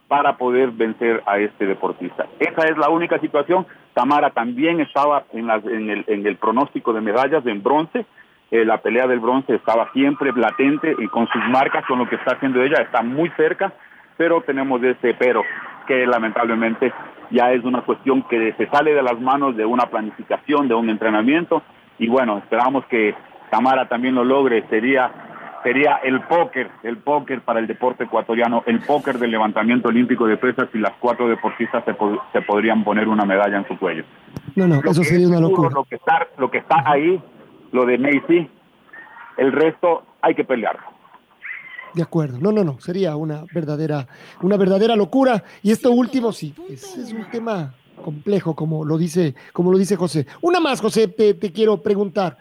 para 0.09 0.35
poder 0.35 0.71
vencer 0.71 1.23
a 1.25 1.37
este 1.39 1.65
deportista. 1.65 2.25
Esa 2.37 2.67
es 2.67 2.77
la 2.77 2.89
única 2.89 3.17
situación. 3.19 3.65
Tamara 3.93 4.31
también 4.31 4.81
estaba 4.81 5.23
en, 5.31 6.27
el 6.27 6.35
pronóstico 6.35 6.91
de 6.91 6.99
medallas 6.99 7.45
en 7.45 7.63
bronce. 7.63 8.05
Eh, 8.51 8.65
la 8.65 8.79
pelea 8.79 9.07
del 9.07 9.21
bronce 9.21 9.55
estaba 9.55 9.89
siempre 9.93 10.33
latente 10.35 10.93
y 10.99 11.07
con 11.07 11.29
sus 11.29 11.43
marcas, 11.47 11.85
con 11.85 11.99
lo 11.99 12.09
que 12.09 12.17
está 12.17 12.35
haciendo 12.35 12.61
ella, 12.61 12.81
está 12.81 13.01
muy 13.01 13.29
cerca, 13.37 13.71
pero 14.17 14.41
tenemos 14.41 14.83
ese 14.83 15.13
pero, 15.13 15.43
que 15.87 16.05
lamentablemente 16.05 16.91
ya 17.33 17.51
es 17.51 17.63
una 17.63 17.81
cuestión 17.81 18.23
que 18.29 18.53
se 18.53 18.67
sale 18.67 18.93
de 18.93 19.01
las 19.01 19.19
manos 19.19 19.57
de 19.57 19.65
una 19.65 19.87
planificación, 19.87 20.67
de 20.67 20.75
un 20.75 20.89
entrenamiento, 20.89 21.63
y 21.97 22.07
bueno, 22.07 22.37
esperamos 22.37 22.85
que 22.85 23.15
Tamara 23.49 23.89
también 23.89 24.15
lo 24.15 24.23
logre, 24.23 24.63
sería 24.69 25.11
sería 25.63 25.95
el 26.03 26.21
póker, 26.21 26.69
el 26.83 26.97
póker 26.97 27.41
para 27.41 27.59
el 27.59 27.67
deporte 27.67 28.03
ecuatoriano, 28.03 28.63
el 28.65 28.81
póker 28.81 29.17
del 29.17 29.31
levantamiento 29.31 29.87
olímpico 29.87 30.27
de 30.27 30.35
pesas 30.37 30.67
y 30.73 30.77
las 30.77 30.91
cuatro 30.99 31.29
deportistas 31.29 31.83
se, 31.85 31.95
se 32.33 32.41
podrían 32.41 32.83
poner 32.83 33.07
una 33.07 33.23
medalla 33.23 33.57
en 33.57 33.67
su 33.67 33.77
cuello. 33.79 34.03
No, 34.55 34.67
no, 34.67 34.81
eso 34.83 35.03
sería 35.03 35.27
una 35.27 35.39
locura. 35.39 35.69
Lo 35.73 35.85
que, 35.85 35.95
está, 35.95 36.27
lo 36.37 36.51
que 36.51 36.57
está 36.57 36.83
ahí, 36.85 37.19
lo 37.71 37.85
de 37.85 37.97
Macy, 37.97 38.49
el 39.37 39.51
resto 39.53 40.03
hay 40.21 40.35
que 40.35 40.43
pelearlo. 40.43 40.92
De 41.93 42.01
acuerdo, 42.01 42.39
no, 42.39 42.51
no, 42.51 42.63
no, 42.63 42.79
sería 42.79 43.15
una 43.15 43.45
verdadera, 43.53 44.07
una 44.41 44.57
verdadera 44.57 44.95
locura. 44.95 45.43
Y 45.61 45.71
esto 45.71 45.91
último, 45.91 46.31
sí, 46.31 46.53
es, 46.69 46.97
es 46.97 47.13
un 47.13 47.29
tema 47.29 47.75
complejo, 48.03 48.55
como 48.55 48.83
lo 48.83 48.97
dice, 48.97 49.35
como 49.53 49.71
lo 49.71 49.77
dice 49.77 49.95
José. 49.95 50.25
Una 50.41 50.59
más, 50.59 50.81
José, 50.81 51.07
te, 51.07 51.33
te 51.35 51.51
quiero 51.51 51.81
preguntar. 51.81 52.37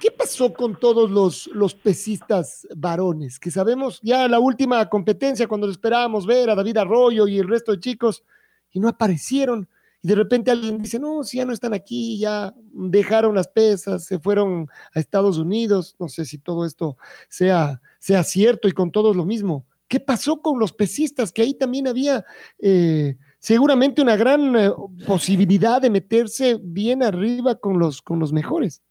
¿Qué 0.00 0.10
pasó 0.10 0.52
con 0.54 0.78
todos 0.78 1.10
los, 1.10 1.46
los 1.52 1.74
pesistas 1.74 2.66
varones? 2.74 3.38
Que 3.38 3.50
sabemos 3.50 4.00
ya 4.02 4.28
la 4.28 4.38
última 4.38 4.88
competencia, 4.88 5.46
cuando 5.46 5.68
esperábamos 5.68 6.26
ver 6.26 6.48
a 6.48 6.54
David 6.54 6.78
Arroyo 6.78 7.28
y 7.28 7.38
el 7.38 7.48
resto 7.48 7.72
de 7.72 7.80
chicos, 7.80 8.24
y 8.72 8.80
no 8.80 8.88
aparecieron. 8.88 9.68
Y 10.02 10.08
de 10.08 10.14
repente 10.14 10.50
alguien 10.50 10.80
dice, 10.80 10.98
no, 10.98 11.22
si 11.22 11.36
ya 11.36 11.44
no 11.44 11.52
están 11.52 11.74
aquí, 11.74 12.18
ya 12.18 12.54
dejaron 12.72 13.34
las 13.34 13.48
pesas, 13.48 14.04
se 14.04 14.18
fueron 14.18 14.68
a 14.94 15.00
Estados 15.00 15.36
Unidos. 15.36 15.94
No 15.98 16.08
sé 16.08 16.24
si 16.24 16.38
todo 16.38 16.64
esto 16.64 16.96
sea, 17.28 17.82
sea 18.00 18.24
cierto 18.24 18.66
y 18.66 18.72
con 18.72 18.90
todos 18.90 19.14
lo 19.14 19.24
mismo. 19.24 19.66
¿Qué 19.86 20.00
pasó 20.00 20.40
con 20.40 20.58
los 20.58 20.72
pesistas? 20.72 21.32
Que 21.32 21.42
ahí 21.42 21.56
también 21.56 21.86
había 21.86 22.24
eh, 22.60 23.16
seguramente 23.38 24.02
una 24.02 24.16
gran 24.16 24.56
eh, 24.56 24.70
posibilidad 25.06 25.80
de 25.80 25.90
meterse 25.90 26.58
bien 26.62 27.02
arriba 27.02 27.56
con 27.56 27.78
los, 27.78 28.00
con 28.00 28.18
los 28.18 28.32
mejores. 28.32 28.82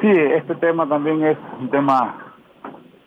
Sí, 0.00 0.08
este 0.08 0.54
tema 0.56 0.88
también 0.88 1.24
es 1.24 1.38
un 1.58 1.70
tema 1.70 2.34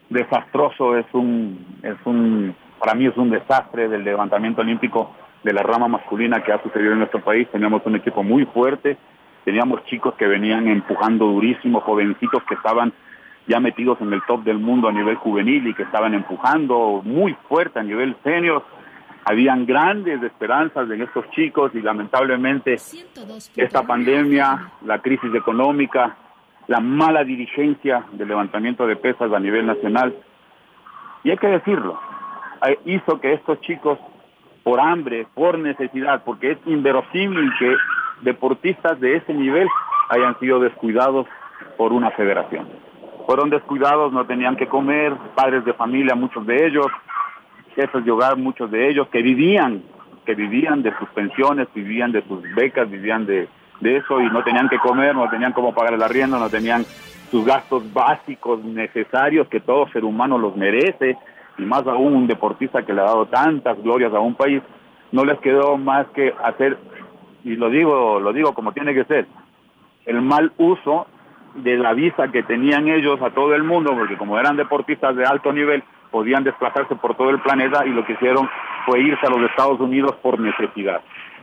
desastroso, 0.09 0.97
es 0.97 1.05
un, 1.13 1.79
es 1.83 1.97
un, 2.05 2.55
para 2.79 2.95
mí 2.95 3.05
es 3.05 3.15
un 3.15 3.29
desastre 3.29 3.87
del 3.87 4.03
levantamiento 4.03 4.61
olímpico 4.61 5.11
de 5.43 5.53
la 5.53 5.61
rama 5.61 5.87
masculina 5.87 6.43
que 6.43 6.51
ha 6.51 6.63
sucedido 6.63 6.93
en 6.93 6.99
nuestro 6.99 7.23
país. 7.23 7.47
Teníamos 7.51 7.85
un 7.85 7.95
equipo 7.95 8.23
muy 8.23 8.45
fuerte, 8.45 8.97
teníamos 9.45 9.83
chicos 9.85 10.15
que 10.15 10.25
venían 10.25 10.67
empujando 10.67 11.25
durísimo, 11.25 11.81
jovencitos 11.81 12.41
que 12.47 12.55
estaban 12.55 12.91
ya 13.49 13.59
metidos 13.59 13.99
en 13.99 14.13
el 14.13 14.21
top 14.27 14.43
del 14.43 14.59
mundo 14.59 14.87
a 14.87 14.91
nivel 14.91 15.15
juvenil 15.15 15.65
y 15.65 15.73
que 15.73 15.81
estaban 15.81 16.13
empujando 16.13 17.01
muy 17.03 17.35
fuerte 17.49 17.79
a 17.79 17.83
nivel 17.83 18.15
senior. 18.23 18.63
Habían 19.25 19.65
grandes 19.65 20.21
esperanzas 20.21 20.89
en 20.91 21.01
estos 21.01 21.27
chicos 21.31 21.71
y 21.73 21.81
lamentablemente 21.81 22.77
esta 23.55 23.83
pandemia, 23.83 24.71
la 24.85 24.99
crisis 24.99 25.33
económica, 25.33 26.15
la 26.67 26.79
mala 26.79 27.23
dirigencia 27.23 28.05
del 28.11 28.27
levantamiento 28.27 28.85
de 28.85 28.95
pesas 28.95 29.33
a 29.33 29.39
nivel 29.39 29.65
nacional, 29.65 30.15
y 31.23 31.31
hay 31.31 31.37
que 31.37 31.47
decirlo, 31.47 31.99
hizo 32.85 33.19
que 33.19 33.33
estos 33.33 33.59
chicos, 33.61 33.97
por 34.63 34.79
hambre, 34.79 35.25
por 35.33 35.57
necesidad, 35.57 36.23
porque 36.23 36.51
es 36.51 36.59
inverosímil 36.67 37.51
que 37.57 37.75
deportistas 38.21 38.99
de 38.99 39.15
ese 39.15 39.33
nivel 39.33 39.67
hayan 40.09 40.37
sido 40.39 40.59
descuidados 40.59 41.25
por 41.77 41.93
una 41.93 42.11
federación. 42.11 42.88
Fueron 43.29 43.51
descuidados, 43.51 44.11
no 44.11 44.25
tenían 44.25 44.55
que 44.55 44.65
comer, 44.65 45.15
padres 45.35 45.63
de 45.63 45.73
familia, 45.73 46.15
muchos 46.15 46.47
de 46.47 46.65
ellos, 46.65 46.87
jefes 47.75 48.03
de 48.03 48.09
hogar, 48.09 48.37
muchos 48.37 48.71
de 48.71 48.89
ellos, 48.89 49.07
que 49.09 49.21
vivían, 49.21 49.83
que 50.25 50.33
vivían 50.33 50.81
de 50.81 50.97
sus 50.97 51.07
pensiones, 51.09 51.67
vivían 51.75 52.11
de 52.11 52.23
sus 52.23 52.41
becas, 52.55 52.89
vivían 52.89 53.27
de, 53.27 53.47
de 53.81 53.97
eso 53.97 54.19
y 54.19 54.31
no 54.31 54.43
tenían 54.43 54.67
que 54.67 54.79
comer, 54.79 55.13
no 55.13 55.29
tenían 55.29 55.53
cómo 55.53 55.75
pagar 55.75 55.93
el 55.93 56.01
arriendo, 56.01 56.39
no 56.39 56.49
tenían 56.49 56.85
sus 57.29 57.45
gastos 57.45 57.93
básicos 57.93 58.63
necesarios 58.63 59.47
que 59.47 59.59
todo 59.59 59.87
ser 59.89 60.05
humano 60.05 60.39
los 60.39 60.55
merece 60.55 61.15
y 61.59 61.61
más 61.61 61.85
aún 61.85 62.15
un 62.15 62.25
deportista 62.25 62.81
que 62.81 62.93
le 62.93 63.01
ha 63.01 63.11
dado 63.13 63.27
tantas 63.27 63.79
glorias 63.83 64.11
a 64.11 64.19
un 64.19 64.33
país, 64.33 64.63
no 65.11 65.23
les 65.23 65.37
quedó 65.37 65.77
más 65.77 66.07
que 66.15 66.33
hacer 66.43 66.79
y 67.43 67.55
lo 67.57 67.69
digo, 67.69 68.19
lo 68.19 68.33
digo 68.33 68.55
como 68.55 68.71
tiene 68.71 68.95
que 68.95 69.05
ser, 69.05 69.27
el 70.07 70.19
mal 70.19 70.51
uso 70.57 71.05
de 71.55 71.77
la 71.77 71.93
visa 71.93 72.31
que 72.31 72.43
tenían 72.43 72.87
ellos 72.87 73.21
a 73.21 73.31
todo 73.31 73.55
el 73.55 73.63
mundo, 73.63 73.93
porque 73.95 74.17
como 74.17 74.37
eran 74.37 74.55
deportistas 74.55 75.15
de 75.15 75.25
alto 75.25 75.51
nivel, 75.51 75.83
podían 76.11 76.43
desplazarse 76.43 76.95
por 76.95 77.15
todo 77.15 77.29
el 77.29 77.39
planeta 77.39 77.85
y 77.85 77.89
lo 77.89 78.05
que 78.05 78.13
hicieron 78.13 78.49
fue 78.85 79.01
irse 79.01 79.25
a 79.25 79.29
los 79.29 79.49
Estados 79.49 79.79
Unidos 79.79 80.15
por 80.21 80.39
necesidad. 80.39 81.01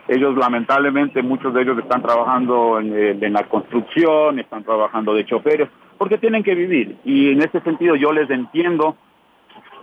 Ellos 0.09 0.37
lamentablemente, 0.37 1.23
muchos 1.23 1.53
de 1.53 1.63
ellos 1.63 1.79
están 1.79 2.03
trabajando 2.03 2.79
en, 2.79 3.23
en, 3.23 3.33
la 3.33 3.43
construcción, 3.45 4.39
están 4.39 4.63
trabajando 4.63 5.15
de 5.15 5.27
choferes, 5.27 5.69
porque 5.99 6.19
tienen 6.19 6.45
que 6.45 6.55
vivir. 6.55 6.97
Y 7.05 7.33
en 7.33 7.43
ese 7.43 7.61
sentido 7.61 7.97
yo 7.97 8.13
les 8.13 8.31
entiendo, 8.31 8.97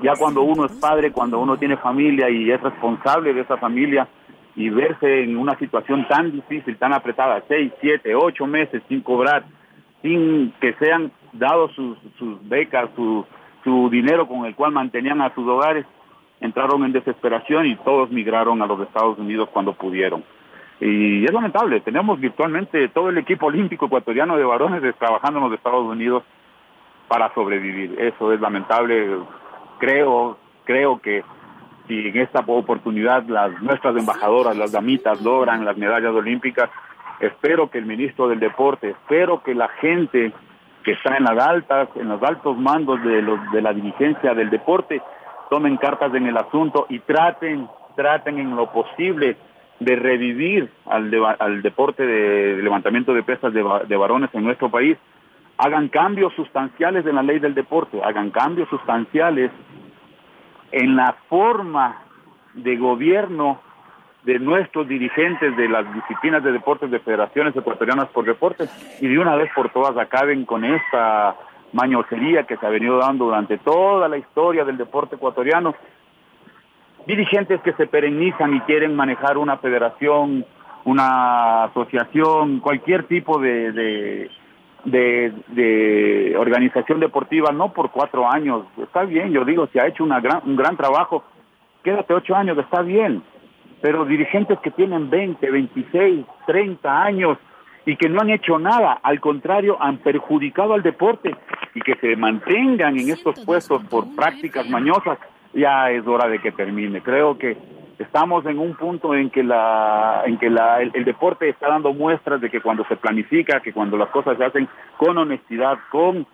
ya 0.01 0.13
cuando 0.17 0.41
uno 0.43 0.65
es 0.65 0.71
padre, 0.73 1.11
cuando 1.11 1.39
uno 1.39 1.57
tiene 1.57 1.75
familia 1.75 2.29
y 2.29 2.49
es 2.49 2.61
responsable 2.61 3.33
de 3.33 3.41
esa 3.41 3.57
familia, 3.57 4.07
y 4.55 4.69
verse 4.69 5.23
en 5.23 5.37
una 5.37 5.57
situación 5.57 6.07
tan 6.07 6.31
difícil, 6.31 6.77
tan 6.77 6.93
apretada, 6.93 7.43
seis, 7.47 7.71
siete, 7.81 8.15
ocho 8.15 8.45
meses 8.45 8.81
sin 8.87 9.01
cobrar, 9.01 9.43
sin 10.03 10.53
que 10.61 10.73
sean 10.73 11.11
dados 11.31 11.71
sus, 11.73 11.97
becas, 12.47 12.89
su, 12.95 13.25
su 13.63 13.89
dinero 13.89 14.27
con 14.27 14.45
el 14.45 14.53
cual 14.53 14.73
mantenían 14.73 15.21
a 15.21 15.33
sus 15.33 15.47
hogares, 15.47 15.87
entraron 16.41 16.83
en 16.83 16.91
desesperación 16.91 17.65
y 17.65 17.75
todos 17.77 18.11
migraron 18.11 18.61
a 18.61 18.67
los 18.67 18.81
Estados 18.81 19.17
Unidos 19.17 19.49
cuando 19.51 19.73
pudieron. 19.73 20.23
Y 20.79 21.23
es 21.23 21.31
lamentable, 21.31 21.79
tenemos 21.79 22.19
virtualmente 22.19 22.89
todo 22.89 23.09
el 23.09 23.17
equipo 23.17 23.45
olímpico 23.45 23.85
ecuatoriano 23.85 24.35
de 24.35 24.43
varones 24.43 24.81
trabajando 24.99 25.39
en 25.39 25.45
los 25.45 25.53
Estados 25.53 25.85
Unidos 25.85 26.23
para 27.07 27.33
sobrevivir. 27.33 27.95
Eso 27.99 28.33
es 28.33 28.41
lamentable. 28.41 29.19
Creo, 29.79 30.37
creo 30.65 30.99
que 30.99 31.23
si 31.87 32.07
en 32.09 32.17
esta 32.17 32.43
oportunidad 32.45 33.23
las 33.27 33.61
nuestras 33.61 33.95
embajadoras, 33.95 34.57
las 34.57 34.71
damitas, 34.73 35.21
logran 35.21 35.63
las 35.63 35.77
medallas 35.77 36.13
olímpicas, 36.13 36.69
espero 37.27 37.69
que 37.69 37.77
el 37.77 37.85
ministro 37.85 38.27
del 38.27 38.39
deporte, 38.39 38.91
espero 38.91 39.43
que 39.43 39.55
la 39.55 39.67
gente 39.67 40.33
que 40.83 40.91
está 40.91 41.17
en 41.17 41.23
las 41.23 41.37
altas, 41.37 41.89
en 41.95 42.09
los 42.09 42.21
altos 42.21 42.57
mandos 42.57 43.01
de, 43.03 43.61
la 43.61 43.73
dirigencia 43.73 44.33
del 44.33 44.49
deporte, 44.49 45.01
tomen 45.49 45.77
cartas 45.77 46.13
en 46.13 46.27
el 46.27 46.37
asunto 46.37 46.85
y 46.89 46.99
traten, 46.99 47.67
traten 47.95 48.37
en 48.37 48.55
lo 48.55 48.71
posible 48.71 49.37
de 49.79 49.95
revivir 49.95 50.69
al, 50.85 51.09
de, 51.09 51.35
al 51.39 51.61
deporte 51.61 52.05
de 52.05 52.61
levantamiento 52.61 53.13
de 53.13 53.23
pesas 53.23 53.53
de, 53.53 53.95
varones 53.95 54.29
en 54.33 54.43
nuestro 54.43 54.69
país, 54.69 54.97
hagan 55.57 55.87
cambios 55.89 56.33
sustanciales 56.33 57.05
en 57.05 57.15
la 57.15 57.23
ley 57.23 57.39
del 57.39 57.53
deporte, 57.53 58.01
hagan 58.03 58.31
cambios 58.31 58.67
sustanciales 58.69 59.51
en 60.71 60.95
la 60.95 61.15
forma 61.29 62.01
de 62.53 62.75
gobierno 62.77 63.59
de 64.25 64.39
nuestros 64.39 64.87
dirigentes 64.87 65.55
de 65.57 65.67
las 65.67 65.91
disciplinas 65.93 66.43
de 66.43 66.53
deportes 66.53 66.89
de 66.89 66.99
federaciones 66.99 67.55
ecuatorianas 67.55 68.07
por 68.09 68.25
deporte 68.25 68.65
y 69.01 69.07
de 69.07 69.19
una 69.19 69.35
vez 69.35 69.51
por 69.53 69.69
todas 69.69 69.97
acaben 69.97 70.45
con 70.45 70.63
esta 70.63 71.35
mañosería 71.73 72.43
que 72.43 72.55
se 72.55 72.65
ha 72.65 72.69
venido 72.69 72.97
dando 72.97 73.25
durante 73.25 73.57
toda 73.57 74.07
la 74.07 74.17
historia 74.17 74.63
del 74.63 74.77
deporte 74.77 75.15
ecuatoriano. 75.15 75.75
Dirigentes 77.05 77.59
que 77.61 77.73
se 77.73 77.87
perennizan 77.87 78.53
y 78.55 78.61
quieren 78.61 78.95
manejar 78.95 79.37
una 79.37 79.57
federación, 79.57 80.45
una 80.85 81.65
asociación, 81.65 82.61
cualquier 82.61 83.03
tipo 83.07 83.39
de, 83.39 84.29
de, 84.85 86.35
organización 86.37 87.01
deportiva, 87.01 87.51
no 87.51 87.73
por 87.73 87.91
cuatro 87.91 88.31
años. 88.31 88.65
Está 88.81 89.03
bien, 89.03 89.33
yo 89.33 89.43
digo, 89.43 89.67
si 89.67 89.79
ha 89.79 89.87
hecho 89.87 90.05
una 90.05 90.21
gran, 90.21 90.41
un 90.45 90.55
gran 90.55 90.77
trabajo, 90.77 91.25
quédate 91.83 92.13
ocho 92.13 92.35
años, 92.35 92.57
está 92.57 92.81
bien. 92.81 93.21
Pero 93.83 94.05
dirigentes 94.05 94.57
que 94.61 94.71
tienen 94.71 95.09
20, 95.09 95.51
26, 95.51 96.25
30 96.47 97.03
años 97.03 97.37
y 97.85 97.97
que 97.97 98.07
no 98.07 98.21
han 98.21 98.29
hecho 98.29 98.57
nada, 98.57 98.93
al 99.03 99.19
contrario, 99.19 99.75
han 99.77 99.97
perjudicado 99.97 100.73
al 100.73 100.83
deporte 100.83 101.35
y 101.75 101.81
que 101.81 101.95
se 101.95 102.15
mantengan 102.15 102.97
en 102.97 103.09
estos 103.09 103.43
puestos 103.43 103.83
por 103.89 104.05
prácticas 104.15 104.69
mañosas, 104.69 105.17
ya 105.53 105.91
es 105.91 106.07
hora 106.07 106.29
de 106.29 106.39
que 106.39 106.53
termine. 106.53 107.01
Creo 107.01 107.37
que 107.37 107.57
estamos 107.99 108.45
en 108.45 108.57
un 108.57 108.73
punto 108.75 109.15
en 109.15 109.29
que 109.29 109.43
la 109.43 110.23
en 110.25 110.37
que 110.37 110.49
la, 110.49 110.81
el, 110.81 110.91
el, 110.93 111.03
deporte 111.03 111.49
está 111.49 111.67
dando 111.67 111.91
muestras 111.93 112.39
de 112.39 112.49
que 112.49 112.61
cuando 112.61 112.85
se 112.85 112.95
planifica, 112.95 113.59
que 113.59 113.73
cuando 113.73 113.97
las 113.97 114.07
cosas 114.11 114.37
se 114.37 114.45
hacen 114.45 114.69
con 114.95 115.17
honestidad, 115.17 115.77
con 115.91 116.25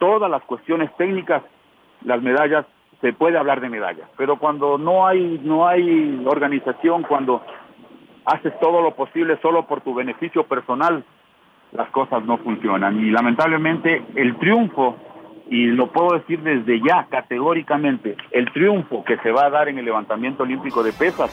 todas 0.00 0.28
las 0.28 0.42
cuestiones 0.42 0.90
técnicas, 0.96 1.44
las 2.04 2.20
medallas 2.20 2.66
se 3.00 3.12
puede 3.12 3.38
hablar 3.38 3.60
de 3.60 3.68
medallas, 3.68 4.08
pero 4.16 4.36
cuando 4.36 4.78
no 4.78 5.06
hay 5.06 5.40
no 5.42 5.66
hay 5.66 6.22
organización, 6.26 7.02
cuando 7.02 7.42
haces 8.24 8.52
todo 8.60 8.82
lo 8.82 8.94
posible 8.94 9.38
solo 9.40 9.66
por 9.66 9.80
tu 9.80 9.94
beneficio 9.94 10.44
personal, 10.44 11.04
las 11.72 11.88
cosas 11.90 12.24
no 12.24 12.38
funcionan. 12.38 13.00
Y 13.04 13.10
lamentablemente 13.10 14.02
el 14.14 14.36
triunfo 14.36 14.96
y 15.50 15.66
lo 15.66 15.88
puedo 15.88 16.16
decir 16.16 16.40
desde 16.40 16.80
ya 16.80 17.06
categóricamente, 17.10 18.16
el 18.30 18.50
triunfo 18.52 19.04
que 19.04 19.18
se 19.18 19.32
va 19.32 19.46
a 19.46 19.50
dar 19.50 19.68
en 19.68 19.78
el 19.78 19.84
levantamiento 19.84 20.44
olímpico 20.44 20.84
de 20.84 20.92
pesas 20.92 21.30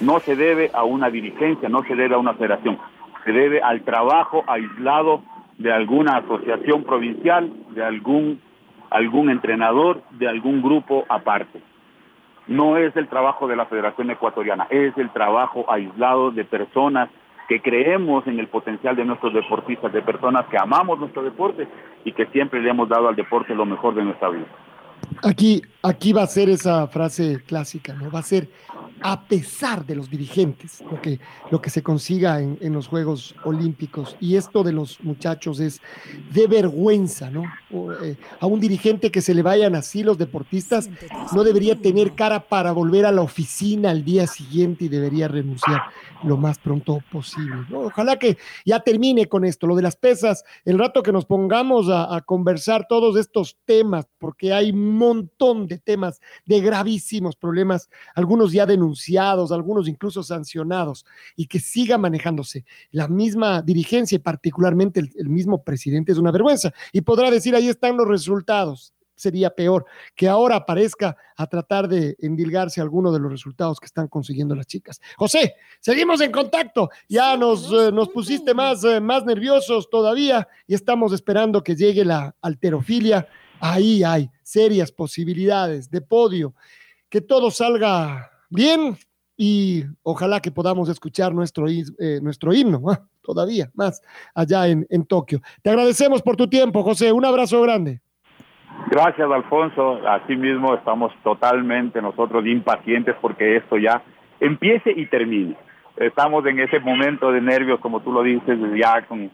no 0.00 0.20
se 0.20 0.36
debe 0.36 0.70
a 0.74 0.84
una 0.84 1.08
dirigencia, 1.08 1.68
no 1.70 1.82
se 1.84 1.94
debe 1.94 2.14
a 2.14 2.18
una 2.18 2.34
federación, 2.34 2.78
se 3.24 3.32
debe 3.32 3.62
al 3.62 3.82
trabajo 3.82 4.44
aislado 4.46 5.22
de 5.56 5.72
alguna 5.72 6.18
asociación 6.18 6.84
provincial, 6.84 7.50
de 7.70 7.82
algún, 7.82 8.40
algún 8.94 9.28
entrenador, 9.28 10.02
de 10.12 10.28
algún 10.28 10.62
grupo 10.62 11.04
aparte. 11.08 11.60
No 12.46 12.76
es 12.76 12.94
el 12.96 13.08
trabajo 13.08 13.48
de 13.48 13.56
la 13.56 13.66
Federación 13.66 14.08
Ecuatoriana, 14.10 14.68
es 14.70 14.96
el 14.96 15.10
trabajo 15.10 15.64
aislado 15.68 16.30
de 16.30 16.44
personas 16.44 17.10
que 17.48 17.60
creemos 17.60 18.24
en 18.28 18.38
el 18.38 18.46
potencial 18.46 18.94
de 18.94 19.04
nuestros 19.04 19.34
deportistas, 19.34 19.92
de 19.92 20.00
personas 20.00 20.46
que 20.46 20.56
amamos 20.56 21.00
nuestro 21.00 21.24
deporte 21.24 21.66
y 22.04 22.12
que 22.12 22.26
siempre 22.26 22.62
le 22.62 22.70
hemos 22.70 22.88
dado 22.88 23.08
al 23.08 23.16
deporte 23.16 23.52
lo 23.54 23.66
mejor 23.66 23.96
de 23.96 24.04
nuestra 24.04 24.28
vida. 24.28 24.46
Aquí, 25.24 25.60
aquí 25.82 26.12
va 26.12 26.22
a 26.22 26.26
ser 26.28 26.48
esa 26.48 26.86
frase 26.86 27.42
clásica, 27.44 27.94
¿no? 27.94 28.12
Va 28.12 28.20
a 28.20 28.22
ser 28.22 28.48
a 29.06 29.28
pesar 29.28 29.84
de 29.84 29.94
los 29.94 30.08
dirigentes, 30.08 30.82
lo 30.90 30.98
que, 31.02 31.20
lo 31.50 31.60
que 31.60 31.68
se 31.68 31.82
consiga 31.82 32.40
en, 32.40 32.56
en, 32.62 32.72
los 32.72 32.88
Juegos 32.88 33.34
Olímpicos. 33.44 34.16
Y 34.18 34.36
esto 34.36 34.62
de 34.62 34.72
los 34.72 34.98
muchachos 35.04 35.60
es 35.60 35.82
de 36.32 36.46
vergüenza, 36.46 37.28
¿no? 37.28 37.44
O, 37.70 37.92
eh, 37.92 38.16
a 38.40 38.46
un 38.46 38.60
dirigente 38.60 39.10
que 39.10 39.20
se 39.20 39.34
le 39.34 39.42
vayan 39.42 39.74
así 39.74 40.02
los 40.02 40.16
deportistas 40.16 40.88
no 41.34 41.44
debería 41.44 41.76
tener 41.76 42.14
cara 42.14 42.48
para 42.48 42.72
volver 42.72 43.04
a 43.04 43.12
la 43.12 43.20
oficina 43.20 43.90
al 43.90 44.06
día 44.06 44.26
siguiente 44.26 44.86
y 44.86 44.88
debería 44.88 45.28
renunciar 45.28 45.82
lo 46.22 46.38
más 46.38 46.58
pronto 46.58 47.00
posible. 47.12 47.66
¿no? 47.68 47.80
Ojalá 47.80 48.18
que 48.18 48.38
ya 48.64 48.80
termine 48.80 49.26
con 49.26 49.44
esto, 49.44 49.66
lo 49.66 49.76
de 49.76 49.82
las 49.82 49.96
pesas, 49.96 50.44
el 50.64 50.78
rato 50.78 51.02
que 51.02 51.12
nos 51.12 51.26
pongamos 51.26 51.90
a, 51.90 52.16
a 52.16 52.22
conversar 52.22 52.86
todos 52.88 53.18
estos 53.18 53.58
temas, 53.66 54.06
porque 54.18 54.54
hay 54.54 54.70
un 54.70 54.96
montón 54.96 55.66
de 55.66 55.76
temas, 55.76 56.22
de 56.46 56.62
gravísimos 56.62 57.36
problemas, 57.36 57.90
algunos 58.14 58.50
ya 58.50 58.64
denunciados, 58.64 58.93
algunos 59.52 59.88
incluso 59.88 60.22
sancionados, 60.22 61.04
y 61.36 61.46
que 61.46 61.60
siga 61.60 61.98
manejándose. 61.98 62.64
La 62.90 63.08
misma 63.08 63.62
dirigencia 63.62 64.16
y 64.16 64.20
particularmente 64.20 65.00
el, 65.00 65.10
el 65.16 65.28
mismo 65.28 65.62
presidente 65.62 66.12
es 66.12 66.18
una 66.18 66.30
vergüenza. 66.30 66.72
Y 66.92 67.00
podrá 67.00 67.30
decir, 67.30 67.54
ahí 67.54 67.68
están 67.68 67.96
los 67.96 68.08
resultados 68.08 68.94
sería 69.16 69.50
peor 69.50 69.86
que 70.14 70.28
ahora 70.28 70.56
aparezca 70.56 71.16
a 71.36 71.46
tratar 71.46 71.88
de 71.88 72.16
endilgarse 72.20 72.80
alguno 72.80 73.12
de 73.12 73.20
los 73.20 73.30
resultados 73.30 73.78
que 73.80 73.86
están 73.86 74.08
consiguiendo 74.08 74.54
las 74.54 74.66
chicas. 74.66 75.00
José, 75.16 75.54
seguimos 75.80 76.20
en 76.20 76.32
contacto. 76.32 76.90
Ya 77.08 77.36
nos, 77.36 77.72
eh, 77.72 77.90
nos 77.92 78.08
pusiste 78.08 78.54
más, 78.54 78.84
eh, 78.84 79.00
más 79.00 79.24
nerviosos 79.24 79.88
todavía 79.90 80.46
y 80.66 80.74
estamos 80.74 81.12
esperando 81.12 81.62
que 81.62 81.76
llegue 81.76 82.04
la 82.04 82.34
alterofilia. 82.40 83.26
Ahí 83.60 84.02
hay 84.02 84.30
serias 84.42 84.92
posibilidades 84.92 85.90
de 85.90 86.00
podio. 86.00 86.54
Que 87.08 87.20
todo 87.20 87.50
salga 87.50 88.30
bien 88.50 88.96
y 89.36 89.84
ojalá 90.02 90.40
que 90.40 90.50
podamos 90.50 90.88
escuchar 90.88 91.34
nuestro, 91.34 91.66
eh, 91.68 92.20
nuestro 92.22 92.52
himno. 92.52 92.92
¿eh? 92.92 92.96
todavía 93.24 93.70
más 93.74 94.02
allá 94.34 94.68
en, 94.68 94.86
en 94.90 95.04
Tokio. 95.04 95.40
Te 95.62 95.70
agradecemos 95.70 96.22
por 96.22 96.36
tu 96.36 96.48
tiempo, 96.48 96.82
José. 96.82 97.10
Un 97.12 97.24
abrazo 97.24 97.60
grande. 97.62 98.00
Gracias, 98.90 99.28
Alfonso. 99.30 100.06
Asimismo, 100.06 100.74
estamos 100.74 101.12
totalmente 101.24 102.00
nosotros 102.00 102.46
impacientes 102.46 103.16
porque 103.20 103.56
esto 103.56 103.76
ya 103.78 104.02
empiece 104.40 104.92
y 104.94 105.06
termine. 105.06 105.56
Estamos 105.96 106.44
en 106.46 106.60
ese 106.60 106.80
momento 106.80 107.32
de 107.32 107.40
nervios, 107.40 107.80
como 107.80 108.00
tú 108.00 108.12
lo 108.12 108.22
dices, 108.22 108.58
ya 108.76 109.06
con, 109.06 109.30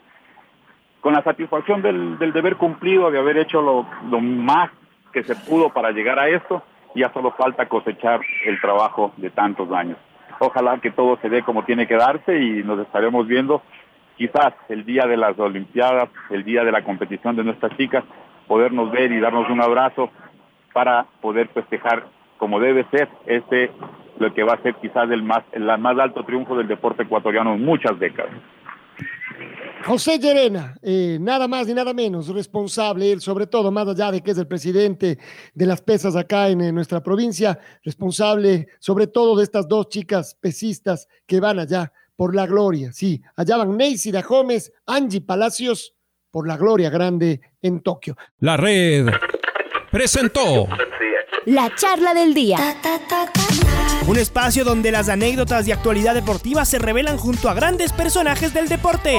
con 1.00 1.14
la 1.14 1.22
satisfacción 1.22 1.82
del, 1.82 2.18
del 2.18 2.32
deber 2.32 2.56
cumplido, 2.56 3.10
de 3.10 3.18
haber 3.18 3.38
hecho 3.38 3.60
lo, 3.60 3.86
lo 4.08 4.20
más 4.20 4.70
que 5.12 5.24
se 5.24 5.34
pudo 5.34 5.70
para 5.70 5.90
llegar 5.90 6.18
a 6.18 6.28
esto. 6.28 6.62
Ya 6.94 7.12
solo 7.12 7.32
falta 7.32 7.66
cosechar 7.66 8.20
el 8.46 8.60
trabajo 8.60 9.12
de 9.16 9.30
tantos 9.30 9.70
años. 9.72 9.96
Ojalá 10.40 10.78
que 10.78 10.90
todo 10.90 11.18
se 11.20 11.28
dé 11.28 11.42
como 11.42 11.64
tiene 11.64 11.86
que 11.86 11.96
darse 11.96 12.38
y 12.38 12.62
nos 12.62 12.80
estaremos 12.80 13.26
viendo 13.26 13.62
quizás 14.16 14.54
el 14.68 14.84
día 14.84 15.06
de 15.06 15.16
las 15.16 15.38
Olimpiadas, 15.38 16.08
el 16.30 16.44
día 16.44 16.64
de 16.64 16.72
la 16.72 16.82
competición 16.82 17.36
de 17.36 17.44
nuestras 17.44 17.76
chicas, 17.76 18.04
podernos 18.46 18.90
ver 18.90 19.12
y 19.12 19.20
darnos 19.20 19.48
un 19.48 19.62
abrazo 19.62 20.10
para 20.72 21.06
poder 21.20 21.48
festejar 21.48 22.04
como 22.38 22.58
debe 22.58 22.84
ser 22.90 23.08
este 23.26 23.70
lo 24.18 24.32
que 24.34 24.42
va 24.42 24.54
a 24.54 24.62
ser 24.62 24.74
quizás 24.74 25.10
el 25.10 25.22
más 25.22 25.42
el 25.52 25.64
más 25.78 25.98
alto 25.98 26.24
triunfo 26.24 26.56
del 26.56 26.68
deporte 26.68 27.02
ecuatoriano 27.04 27.54
en 27.54 27.64
muchas 27.64 27.98
décadas. 27.98 28.32
José 29.84 30.18
Llerena, 30.18 30.76
eh, 30.82 31.18
nada 31.20 31.48
más 31.48 31.66
ni 31.66 31.74
nada 31.74 31.94
menos, 31.94 32.28
responsable, 32.28 33.12
él 33.12 33.20
sobre 33.20 33.46
todo, 33.46 33.70
más 33.70 33.88
allá 33.88 34.12
de 34.12 34.20
que 34.20 34.32
es 34.32 34.38
el 34.38 34.46
presidente 34.46 35.18
de 35.54 35.66
las 35.66 35.80
pesas 35.80 36.16
acá 36.16 36.48
en, 36.48 36.60
en, 36.60 36.74
nuestra 36.74 37.02
provincia, 37.02 37.58
responsable 37.82 38.68
sobre 38.78 39.06
todo 39.06 39.36
de 39.36 39.44
estas 39.44 39.66
dos 39.66 39.88
chicas 39.88 40.36
pesistas 40.40 41.08
que 41.26 41.40
van 41.40 41.58
allá 41.58 41.92
por 42.14 42.34
la 42.34 42.46
gloria. 42.46 42.92
Sí, 42.92 43.22
allá 43.36 43.56
van 43.56 43.76
Neisida 43.76 44.22
Gómez, 44.22 44.72
Angie 44.86 45.22
Palacios, 45.22 45.94
por 46.30 46.46
la 46.46 46.56
gloria 46.56 46.90
grande 46.90 47.40
en 47.62 47.80
Tokio. 47.80 48.16
La 48.38 48.56
red 48.56 49.06
presentó 49.90 50.68
la 51.46 51.74
charla 51.74 52.14
del 52.14 52.34
día. 52.34 52.58
Un 54.06 54.18
espacio 54.18 54.64
donde 54.64 54.90
las 54.92 55.08
anécdotas 55.08 55.66
de 55.66 55.72
actualidad 55.72 56.14
deportiva 56.14 56.64
se 56.64 56.78
revelan 56.78 57.16
junto 57.16 57.48
a 57.48 57.54
grandes 57.54 57.92
personajes 57.92 58.52
del 58.52 58.68
deporte. 58.68 59.18